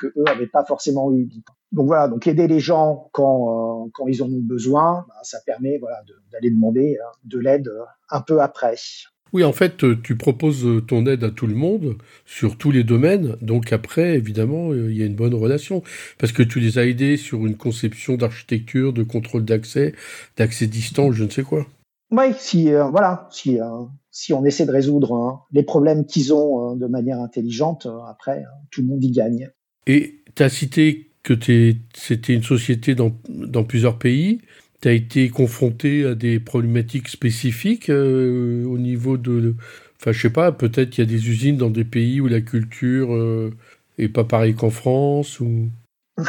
que 0.00 0.06
eux 0.06 0.24
n'avaient 0.24 0.46
pas 0.46 0.64
forcément 0.64 1.12
eu. 1.12 1.28
Donc 1.72 1.86
voilà, 1.86 2.08
donc 2.08 2.26
aider 2.26 2.48
les 2.48 2.60
gens 2.60 3.08
quand, 3.12 3.84
euh, 3.86 3.90
quand 3.92 4.06
ils 4.08 4.22
en 4.22 4.26
ont 4.26 4.40
besoin, 4.40 5.06
bah, 5.08 5.14
ça 5.22 5.38
permet 5.46 5.78
voilà, 5.78 6.02
d'aller 6.32 6.50
demander 6.50 6.98
euh, 7.00 7.04
de 7.24 7.38
l'aide 7.38 7.68
euh, 7.68 7.84
un 8.10 8.20
peu 8.20 8.40
après. 8.40 8.74
Oui, 9.32 9.44
en 9.44 9.52
fait, 9.52 9.84
tu 10.02 10.16
proposes 10.16 10.66
ton 10.88 11.06
aide 11.06 11.22
à 11.22 11.30
tout 11.30 11.46
le 11.46 11.54
monde 11.54 11.96
sur 12.26 12.58
tous 12.58 12.72
les 12.72 12.82
domaines. 12.82 13.36
Donc 13.42 13.72
après, 13.72 14.16
évidemment, 14.16 14.74
il 14.74 14.96
y 14.96 15.04
a 15.04 15.06
une 15.06 15.14
bonne 15.14 15.34
relation 15.34 15.84
parce 16.18 16.32
que 16.32 16.42
tu 16.42 16.58
les 16.58 16.78
as 16.78 16.86
aidés 16.86 17.16
sur 17.16 17.46
une 17.46 17.56
conception 17.56 18.16
d'architecture, 18.16 18.92
de 18.92 19.04
contrôle 19.04 19.44
d'accès, 19.44 19.94
d'accès 20.36 20.66
distant, 20.66 21.12
je 21.12 21.22
ne 21.22 21.30
sais 21.30 21.44
quoi. 21.44 21.64
Oui, 22.10 22.34
si 22.36 22.72
voilà, 22.72 23.28
si 23.30 23.60
si 24.10 24.32
on 24.32 24.44
essaie 24.44 24.66
de 24.66 24.72
résoudre 24.72 25.14
hein, 25.14 25.42
les 25.52 25.62
problèmes 25.62 26.06
qu'ils 26.06 26.34
ont 26.34 26.72
hein, 26.72 26.74
de 26.74 26.88
manière 26.88 27.20
intelligente, 27.20 27.86
après, 28.08 28.42
hein, 28.42 28.58
tout 28.72 28.80
le 28.80 28.88
monde 28.88 29.04
y 29.04 29.12
gagne. 29.12 29.48
Et 29.86 30.20
tu 30.34 30.42
as 30.42 30.48
cité 30.48 31.10
que 31.22 31.34
c'était 31.94 32.34
une 32.34 32.42
société 32.42 32.94
dans, 32.94 33.10
plusieurs 33.64 33.98
pays. 33.98 34.40
Tu 34.80 34.88
as 34.88 34.92
été 34.92 35.28
confronté 35.28 36.04
à 36.04 36.14
des 36.14 36.40
problématiques 36.40 37.08
spécifiques 37.08 37.90
euh, 37.90 38.64
au 38.64 38.78
niveau 38.78 39.16
de... 39.16 39.54
Enfin, 40.00 40.12
je 40.12 40.22
sais 40.22 40.30
pas, 40.30 40.52
peut-être 40.52 40.90
qu'il 40.90 41.04
y 41.04 41.06
a 41.06 41.10
des 41.10 41.28
usines 41.28 41.58
dans 41.58 41.68
des 41.68 41.84
pays 41.84 42.22
où 42.22 42.26
la 42.26 42.40
culture 42.40 43.14
euh, 43.14 43.50
est 43.98 44.08
pas 44.08 44.24
pareille 44.24 44.54
qu'en 44.54 44.70
France 44.70 45.40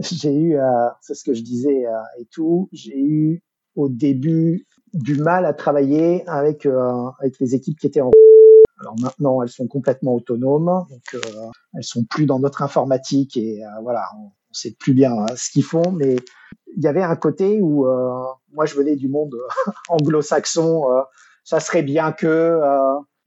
j'ai 0.00 0.34
eu, 0.34 0.56
c'est 1.00 1.14
ce 1.14 1.22
que 1.24 1.34
je 1.34 1.42
disais 1.42 1.84
et 2.18 2.24
tout, 2.30 2.68
j'ai 2.72 2.98
eu 2.98 3.42
au 3.76 3.88
début 3.88 4.66
du 4.94 5.16
mal 5.16 5.44
à 5.44 5.52
travailler 5.52 6.26
avec, 6.28 6.66
euh, 6.66 7.08
avec 7.20 7.38
les 7.40 7.54
équipes 7.54 7.78
qui 7.78 7.86
étaient 7.86 8.00
en 8.00 8.12
alors 8.84 8.98
maintenant, 9.00 9.42
elles 9.42 9.48
sont 9.48 9.66
complètement 9.66 10.14
autonomes, 10.14 10.84
donc 10.90 11.14
euh, 11.14 11.18
elles 11.74 11.84
sont 11.84 12.04
plus 12.04 12.26
dans 12.26 12.38
notre 12.38 12.62
informatique 12.62 13.36
et 13.36 13.64
euh, 13.64 13.68
voilà, 13.82 14.04
on, 14.18 14.30
sait 14.52 14.76
plus 14.78 14.94
bien 14.94 15.12
euh, 15.12 15.26
ce 15.36 15.50
qu'ils 15.50 15.64
font. 15.64 15.90
Mais 15.92 16.16
il 16.76 16.82
y 16.82 16.86
avait 16.86 17.02
un 17.02 17.16
côté 17.16 17.60
où 17.60 17.86
moi, 18.52 18.66
je 18.66 18.74
venais 18.74 18.96
du 18.96 19.08
monde 19.08 19.34
anglo-saxon, 19.88 20.84
ça 21.44 21.60
serait 21.60 21.82
bien 21.82 22.12
que 22.12 22.60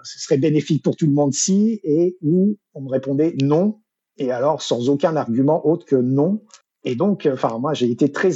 ce 0.03 0.19
serait 0.19 0.37
bénéfique 0.37 0.83
pour 0.83 0.95
tout 0.95 1.05
le 1.05 1.13
monde 1.13 1.33
si, 1.33 1.79
et 1.83 2.17
où 2.21 2.57
on 2.73 2.81
me 2.81 2.89
répondait 2.89 3.35
non, 3.41 3.79
et 4.17 4.31
alors 4.31 4.61
sans 4.61 4.89
aucun 4.89 5.15
argument 5.15 5.65
autre 5.65 5.85
que 5.85 5.95
non. 5.95 6.41
Et 6.83 6.95
donc, 6.95 7.27
enfin, 7.31 7.57
moi, 7.57 7.73
j'ai 7.73 7.89
été 7.89 8.11
très, 8.11 8.31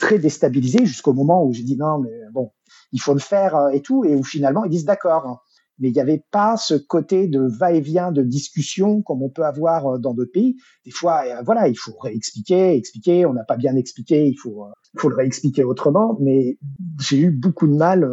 très 0.00 0.18
déstabilisé 0.18 0.84
jusqu'au 0.84 1.12
moment 1.12 1.44
où 1.44 1.52
j'ai 1.52 1.62
dit 1.62 1.76
non, 1.76 1.98
mais 1.98 2.12
bon, 2.32 2.50
il 2.92 3.00
faut 3.00 3.12
le 3.12 3.20
faire 3.20 3.56
euh, 3.56 3.68
et 3.70 3.82
tout, 3.82 4.04
et 4.04 4.14
où 4.14 4.24
finalement 4.24 4.64
ils 4.64 4.70
disent 4.70 4.84
d'accord. 4.84 5.44
Mais 5.78 5.88
il 5.88 5.92
n'y 5.92 6.00
avait 6.00 6.24
pas 6.30 6.56
ce 6.56 6.74
côté 6.74 7.28
de 7.28 7.40
va-et-vient, 7.40 8.12
de 8.12 8.22
discussion 8.22 9.02
comme 9.02 9.22
on 9.22 9.28
peut 9.28 9.44
avoir 9.44 9.86
euh, 9.86 9.98
dans 9.98 10.14
d'autres 10.14 10.32
pays. 10.32 10.56
Des 10.84 10.90
fois, 10.90 11.22
euh, 11.26 11.42
voilà, 11.44 11.68
il 11.68 11.76
faut 11.76 11.96
réexpliquer, 11.98 12.76
expliquer. 12.76 13.26
On 13.26 13.32
n'a 13.32 13.44
pas 13.44 13.56
bien 13.56 13.76
expliqué, 13.76 14.26
il 14.26 14.36
faut, 14.36 14.66
il 14.94 15.00
faut 15.00 15.08
le 15.08 15.16
réexpliquer 15.16 15.64
autrement. 15.64 16.16
Mais 16.20 16.58
j'ai 17.00 17.18
eu 17.18 17.30
beaucoup 17.30 17.66
de 17.66 17.74
mal 17.74 18.04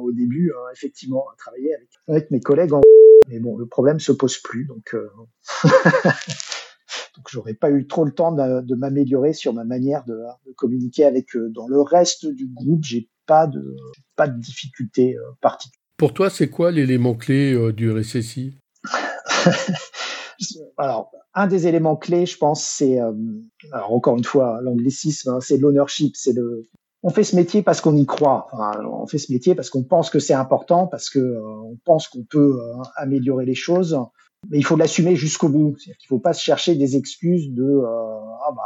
au 0.00 0.12
début, 0.12 0.52
effectivement, 0.72 1.24
à 1.32 1.36
travailler 1.36 1.70
avec, 2.06 2.30
mes 2.30 2.40
collègues. 2.40 2.72
Mais 3.28 3.40
bon, 3.40 3.56
le 3.58 3.66
problème 3.66 4.00
se 4.00 4.12
pose 4.12 4.38
plus, 4.38 4.64
donc. 4.64 4.96
donc 7.18 7.26
j'aurais 7.30 7.54
pas 7.54 7.70
eu 7.70 7.86
trop 7.86 8.04
le 8.04 8.12
temps 8.12 8.32
de, 8.32 8.74
m'améliorer 8.74 9.32
sur 9.32 9.52
ma 9.52 9.64
manière 9.64 10.04
de, 10.04 10.18
communiquer 10.56 11.04
avec 11.04 11.34
eux. 11.36 11.50
Dans 11.50 11.68
le 11.68 11.80
reste 11.80 12.26
du 12.26 12.46
groupe, 12.46 12.84
j'ai 12.84 13.10
pas 13.26 13.46
de, 13.46 13.76
pas 14.16 14.26
de 14.26 14.40
difficulté 14.40 15.16
euh, 15.16 15.22
particulière. 15.40 15.77
Pour 15.98 16.14
toi, 16.14 16.30
c'est 16.30 16.48
quoi 16.48 16.70
l'élément 16.70 17.14
clé 17.14 17.52
euh, 17.52 17.72
du 17.72 17.90
RSSI 17.90 18.54
Alors, 20.78 21.10
un 21.34 21.48
des 21.48 21.66
éléments 21.66 21.96
clés, 21.96 22.24
je 22.24 22.38
pense, 22.38 22.62
c'est, 22.62 23.00
euh, 23.00 23.12
alors 23.72 23.92
encore 23.92 24.16
une 24.16 24.22
fois, 24.22 24.60
l'anglicisme, 24.62 25.30
hein, 25.30 25.40
c'est 25.40 25.58
l'ownership, 25.58 26.14
c'est 26.14 26.32
le, 26.32 26.68
on 27.02 27.10
fait 27.10 27.24
ce 27.24 27.34
métier 27.34 27.64
parce 27.64 27.80
qu'on 27.80 27.96
y 27.96 28.06
croit. 28.06 28.46
on 28.52 29.08
fait 29.08 29.18
ce 29.18 29.32
métier 29.32 29.56
parce 29.56 29.70
qu'on 29.70 29.82
pense 29.82 30.08
que 30.08 30.20
c'est 30.20 30.34
important, 30.34 30.86
parce 30.86 31.10
que 31.10 31.18
on 31.44 31.76
pense 31.84 32.06
qu'on 32.06 32.22
peut 32.22 32.60
améliorer 32.96 33.44
les 33.44 33.56
choses. 33.56 33.98
Mais 34.50 34.58
il 34.58 34.64
faut 34.64 34.76
l'assumer 34.76 35.16
jusqu'au 35.16 35.48
bout. 35.48 35.76
Il 35.84 35.90
ne 35.90 36.06
faut 36.08 36.20
pas 36.20 36.32
se 36.32 36.42
chercher 36.42 36.76
des 36.76 36.96
excuses 36.96 37.50
de 37.50 37.82
ah 37.84 38.52
bah 38.54 38.62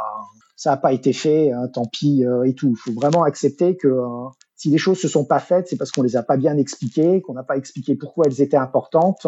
ça 0.63 0.69
n'a 0.69 0.77
pas 0.77 0.93
été 0.93 1.11
fait, 1.11 1.51
hein, 1.51 1.67
tant 1.67 1.85
pis 1.85 2.23
et 2.45 2.55
tout. 2.55 2.69
Il 2.69 2.77
faut 2.77 2.93
vraiment 2.93 3.23
accepter 3.23 3.75
que 3.75 3.89
si 4.55 4.69
les 4.69 4.77
choses 4.77 4.97
se 4.97 5.09
sont 5.09 5.25
pas 5.25 5.41
faites, 5.41 5.67
c'est 5.67 5.75
parce 5.75 5.91
qu'on 5.91 6.03
les 6.03 6.15
a 6.15 6.23
pas 6.23 6.37
bien 6.37 6.55
expliquées, 6.57 7.21
qu'on 7.21 7.33
n'a 7.33 7.43
pas 7.43 7.57
expliqué 7.57 7.97
pourquoi 7.97 8.27
elles 8.27 8.41
étaient 8.41 8.55
importantes. 8.55 9.27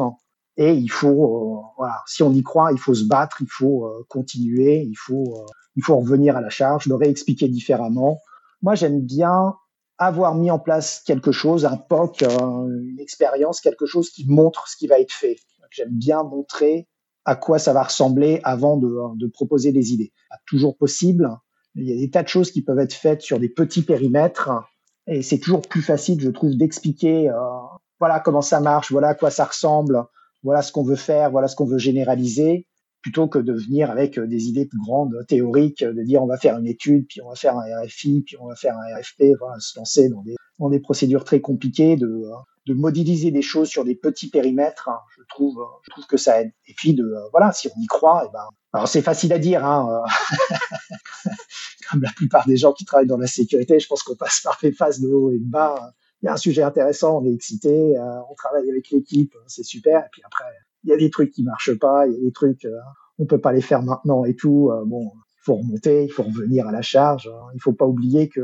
Et 0.56 0.74
il 0.74 0.88
faut, 0.88 1.26
euh, 1.26 1.62
voilà, 1.76 2.02
si 2.08 2.24
on 2.24 2.32
y 2.32 2.41
croit, 2.41 2.71
il 2.71 2.78
faut 2.78 2.93
se 2.93 3.04
battre, 3.04 3.41
il 3.41 3.50
faut 3.50 3.86
euh, 3.86 4.06
continuer, 4.08 4.84
il 4.84 4.95
faut, 4.95 5.41
euh, 5.41 5.45
il 5.76 5.84
faut 5.84 5.98
revenir 5.98 6.38
à 6.38 6.41
la 6.41 6.50
charge, 6.50 6.86
le 6.86 6.95
réexpliquer 6.95 7.50
différemment. 7.50 8.21
Moi, 8.62 8.76
j'aime 8.76 9.02
bien 9.02 9.56
avoir 9.98 10.36
mis 10.36 10.50
en 10.52 10.60
place 10.60 11.02
quelque 11.06 11.34
chose, 11.34 11.65
un 11.65 11.76
POC, 11.76 12.21
une 12.21 13.00
expérience, 13.02 13.60
quelque 13.60 13.86
chose 13.86 14.10
qui 14.10 14.26
montre 14.26 14.69
ce 14.69 14.78
qui 14.78 14.88
va 14.88 15.02
être 15.02 15.12
fait. 15.12 15.36
J'aime 15.69 15.91
bien 15.91 16.24
montrer 16.24 16.88
à 17.26 17.36
quoi 17.36 17.60
ça 17.60 17.74
va 17.74 17.84
ressembler 17.84 18.40
avant 18.44 18.78
de, 18.78 18.96
de 19.18 19.28
proposer 19.28 19.72
des 19.72 19.94
idées. 19.94 20.14
Toujours 20.48 20.78
possible. 20.78 21.30
Il 21.76 21.90
y 21.90 21.94
a 21.94 21.98
des 21.98 22.10
tas 22.10 22.24
de 22.24 22.28
choses 22.28 22.52
qui 22.52 22.62
peuvent 22.62 22.80
être 22.80 22.94
faites 22.94 23.22
sur 23.22 23.40
des 23.40 23.50
petits 23.50 23.82
périmètres 23.82 24.50
et 25.08 25.22
c'est 25.22 25.40
toujours 25.40 25.62
plus 25.62 25.82
facile, 25.82 26.20
je 26.20 26.30
trouve, 26.30 26.56
d'expliquer, 26.56 27.30
euh, 27.30 27.36
voilà 28.00 28.20
comment 28.20 28.42
ça 28.42 28.60
marche, 28.60 28.92
voilà 28.92 29.10
à 29.10 29.16
quoi 29.16 29.30
ça 29.30 29.46
ressemble, 29.46 30.04
voilà 30.44 30.62
ce 30.62 30.72
qu'on 30.72 30.84
veut 30.84 30.96
faire, 30.96 31.32
voilà 31.32 31.48
ce 31.48 31.56
qu'on 31.56 31.66
veut 31.66 31.78
généraliser, 31.78 32.68
plutôt 33.02 33.28
que 33.28 33.38
de 33.38 33.54
venir 33.54 33.92
avec 33.92 34.18
euh, 34.18 34.26
des 34.26 34.48
idées 34.48 34.66
plus 34.66 34.80
grandes, 34.80 35.16
théoriques, 35.28 35.84
de 35.84 36.02
dire 36.02 36.24
on 36.24 36.28
va 36.28 36.38
faire 36.38 36.58
une 36.58 36.66
étude, 36.66 37.06
puis 37.08 37.22
on 37.22 37.30
va 37.30 37.36
faire 37.36 37.56
un 37.56 37.84
RFI, 37.84 38.24
puis 38.26 38.36
on 38.40 38.48
va 38.48 38.56
faire 38.56 38.76
un 38.76 39.00
RFP, 39.00 39.38
voilà, 39.40 39.60
se 39.60 39.78
lancer 39.78 40.10
dans 40.10 40.24
des, 40.24 40.36
dans 40.60 40.70
des 40.70 40.80
procédures 40.80 41.24
très 41.24 41.41
compliquées, 41.41 41.96
de, 41.96 42.08
euh, 42.08 42.36
de 42.68 42.74
modéliser 42.74 43.32
des 43.32 43.41
choses 43.41 43.68
sur 43.68 43.84
des 43.84 43.96
petits 43.96 44.30
périmètres, 44.30 44.89
hein, 44.89 45.00
je 45.18 45.24
trouve, 45.30 45.58
je 45.84 45.91
trouve 45.91 46.06
que 46.06 46.18
ça 46.18 46.41
aide. 46.41 46.52
Et 46.68 46.74
puis 46.76 46.94
de, 46.94 47.13
voilà, 47.32 47.52
si 47.52 47.68
on 47.68 47.82
y 47.82 47.88
croit, 47.88 48.24
eh 48.28 48.32
ben, 48.32 48.48
alors 48.74 48.88
c'est 48.88 49.02
facile 49.02 49.34
à 49.34 49.39
dire, 49.39 49.65
hein, 49.65 50.04
comme 51.89 52.02
la 52.02 52.12
plupart 52.12 52.46
des 52.48 52.58
gens 52.58 52.74
qui 52.74 52.86
travaillent 52.86 53.08
dans 53.08 53.18
la 53.18 53.28
sécurité, 53.28 53.80
je 53.80 53.88
pense 53.88 54.04
qu'on 54.04 54.15
passe 54.15 54.41
par 54.41 54.58
les 54.63 54.72
phases 54.72 55.00
de 55.00 55.08
haut 55.08 55.32
et 55.32 55.39
de 55.39 55.50
bas. 55.50 55.94
Il 56.22 56.26
y 56.26 56.30
a 56.30 56.34
un 56.34 56.38
sujet 56.38 56.63
intéressant, 56.63 57.20
on 57.22 57.26
est 57.26 57.34
excité, 57.34 57.98
euh, 57.98 58.20
on 58.30 58.36
travaille 58.36 58.70
avec 58.70 58.89
l'équipe, 58.89 59.36
c'est 59.48 59.63
super. 59.63 60.00
Et 60.00 60.10
puis 60.12 60.22
après, 60.26 60.46
il 60.84 60.89
y 60.89 60.94
a 60.94 60.98
des 60.98 61.10
trucs 61.10 61.32
qui 61.32 61.44
marchent 61.44 61.78
pas, 61.78 62.08
il 62.08 62.13
y 62.13 62.18
a 62.18 62.20
des 62.20 62.32
trucs, 62.32 62.65
euh, 62.65 62.80
on 63.20 63.26
peut 63.26 63.39
pas 63.39 63.52
les 63.52 63.62
faire 63.62 63.82
maintenant 63.84 64.26
et 64.26 64.36
tout. 64.36 64.72
Euh, 64.72 64.84
bon, 64.86 65.12
il 65.13 65.44
faut 65.44 65.56
remonter, 65.56 66.06
il 66.06 66.12
faut 66.12 66.24
revenir 66.24 66.68
à 66.68 66.72
la 66.72 66.82
charge. 66.82 67.28
Hein. 67.28 67.48
Il 67.54 67.62
faut 67.62 67.74
pas 67.74 67.86
oublier 67.86 68.30
que 68.30 68.41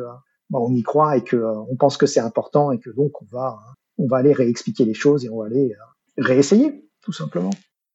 on 0.59 0.73
y 0.73 0.83
croit 0.83 1.17
et 1.17 1.23
que 1.23 1.37
on 1.69 1.75
pense 1.75 1.97
que 1.97 2.05
c'est 2.05 2.19
important 2.19 2.71
et 2.71 2.79
que 2.79 2.89
donc 2.89 3.21
on 3.21 3.25
va, 3.31 3.59
on 3.97 4.07
va 4.07 4.17
aller 4.17 4.33
réexpliquer 4.33 4.85
les 4.85 4.93
choses 4.93 5.25
et 5.25 5.29
on 5.29 5.39
va 5.39 5.45
aller 5.45 5.73
réessayer, 6.17 6.85
tout 7.01 7.13
simplement. 7.13 7.51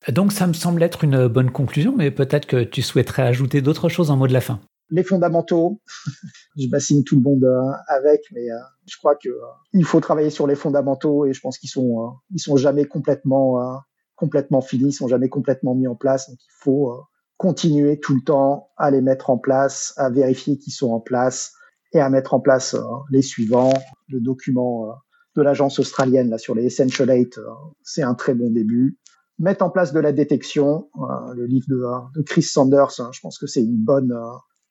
Donc 0.09 0.33
ça 0.33 0.47
me 0.47 0.53
semble 0.53 0.83
être 0.83 1.05
une 1.05 1.27
bonne 1.29 1.51
conclusion, 1.51 1.95
mais 1.97 2.11
peut-être 2.11 2.47
que 2.47 2.63
tu 2.65 2.83
souhaiterais 2.83 3.23
ajouter 3.23 3.61
d'autres 3.61 3.89
choses 3.89 4.11
en 4.11 4.17
mot 4.17 4.27
de 4.27 4.33
la 4.33 4.41
fin 4.41 4.61
les 4.91 5.03
fondamentaux. 5.03 5.81
je 6.57 6.69
bassine 6.69 7.05
tout 7.05 7.17
le 7.17 7.23
monde 7.23 7.45
euh, 7.45 7.73
avec, 7.89 8.23
mais 8.33 8.51
euh, 8.51 8.59
je 8.87 8.97
crois 8.99 9.17
que 9.17 9.29
euh, 9.29 9.41
il 9.73 9.85
faut 9.85 10.01
travailler 10.01 10.31
sur 10.31 10.47
les 10.47 10.55
fondamentaux 10.55 11.27
et 11.27 11.33
je 11.33 11.41
pense 11.41 11.59
qu'ils 11.59 11.71
sont 11.71 12.15
ils 12.33 12.41
sont 12.41 12.57
jamais 12.57 12.85
complètement 12.85 13.83
complètement 14.15 14.61
finis, 14.61 14.89
ils 14.89 14.93
sont 14.93 15.09
jamais 15.09 15.29
complètement 15.29 15.75
mis 15.75 15.89
en 15.89 15.95
place. 15.95 16.29
Donc 16.29 16.39
il 16.41 16.55
faut 16.63 17.03
continuer 17.37 18.01
tout 18.01 18.15
le 18.15 18.23
temps 18.23 18.71
à 18.77 18.91
les 18.91 19.03
mettre 19.03 19.31
en 19.31 19.39
place, 19.39 19.93
à 19.97 20.09
vérifier 20.09 20.57
qu'ils 20.57 20.73
sont 20.73 20.91
en 20.91 21.01
place 21.01 21.53
et 21.97 22.01
à 22.01 22.09
mettre 22.11 22.35
en 22.35 22.41
place 22.41 22.75
euh, 22.75 22.83
les 23.11 23.23
suivants. 23.23 23.73
Le 24.09 24.21
document 24.21 24.91
euh, 24.91 24.93
de 25.37 25.43
l'agence 25.43 25.79
australienne 25.79 26.31
là 26.31 26.39
sur 26.39 26.55
les 26.55 26.65
Essential 26.65 27.11
8, 27.11 27.41
c'est 27.83 28.03
un 28.03 28.15
très 28.15 28.35
bon 28.35 28.51
début. 28.51 28.99
Mettre 29.39 29.65
en 29.65 29.71
place 29.71 29.93
de 29.93 30.01
la 30.01 30.13
détection, 30.13 30.89
le 31.35 31.45
livre 31.45 31.67
de, 31.69 31.85
de 32.19 32.23
Chris 32.23 32.43
Sanders, 32.43 33.01
hein, 33.01 33.11
je 33.13 33.21
pense 33.21 33.39
que 33.39 33.47
c'est 33.47 33.61
une 33.61 33.77
bonne, 33.77 34.19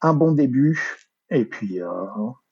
un 0.01 0.13
bon 0.15 0.31
début. 0.31 1.03
Et 1.29 1.45
puis 1.45 1.81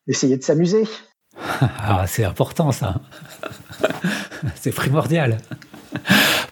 essayer 0.05 0.37
de 0.37 0.43
s'amuser. 0.43 0.83
Ah, 1.35 2.05
c'est 2.07 2.23
important 2.23 2.71
ça. 2.71 3.01
c'est 4.55 4.71
primordial. 4.71 5.39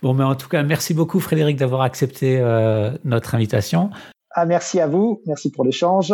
Bon, 0.01 0.15
mais 0.15 0.23
en 0.23 0.35
tout 0.35 0.49
cas, 0.49 0.63
merci 0.63 0.93
beaucoup 0.93 1.19
Frédéric 1.19 1.57
d'avoir 1.57 1.81
accepté 1.81 2.39
euh, 2.39 2.91
notre 3.03 3.35
invitation. 3.35 3.91
Ah, 4.31 4.45
merci 4.45 4.79
à 4.79 4.87
vous, 4.87 5.21
merci 5.27 5.51
pour 5.51 5.63
l'échange. 5.63 6.13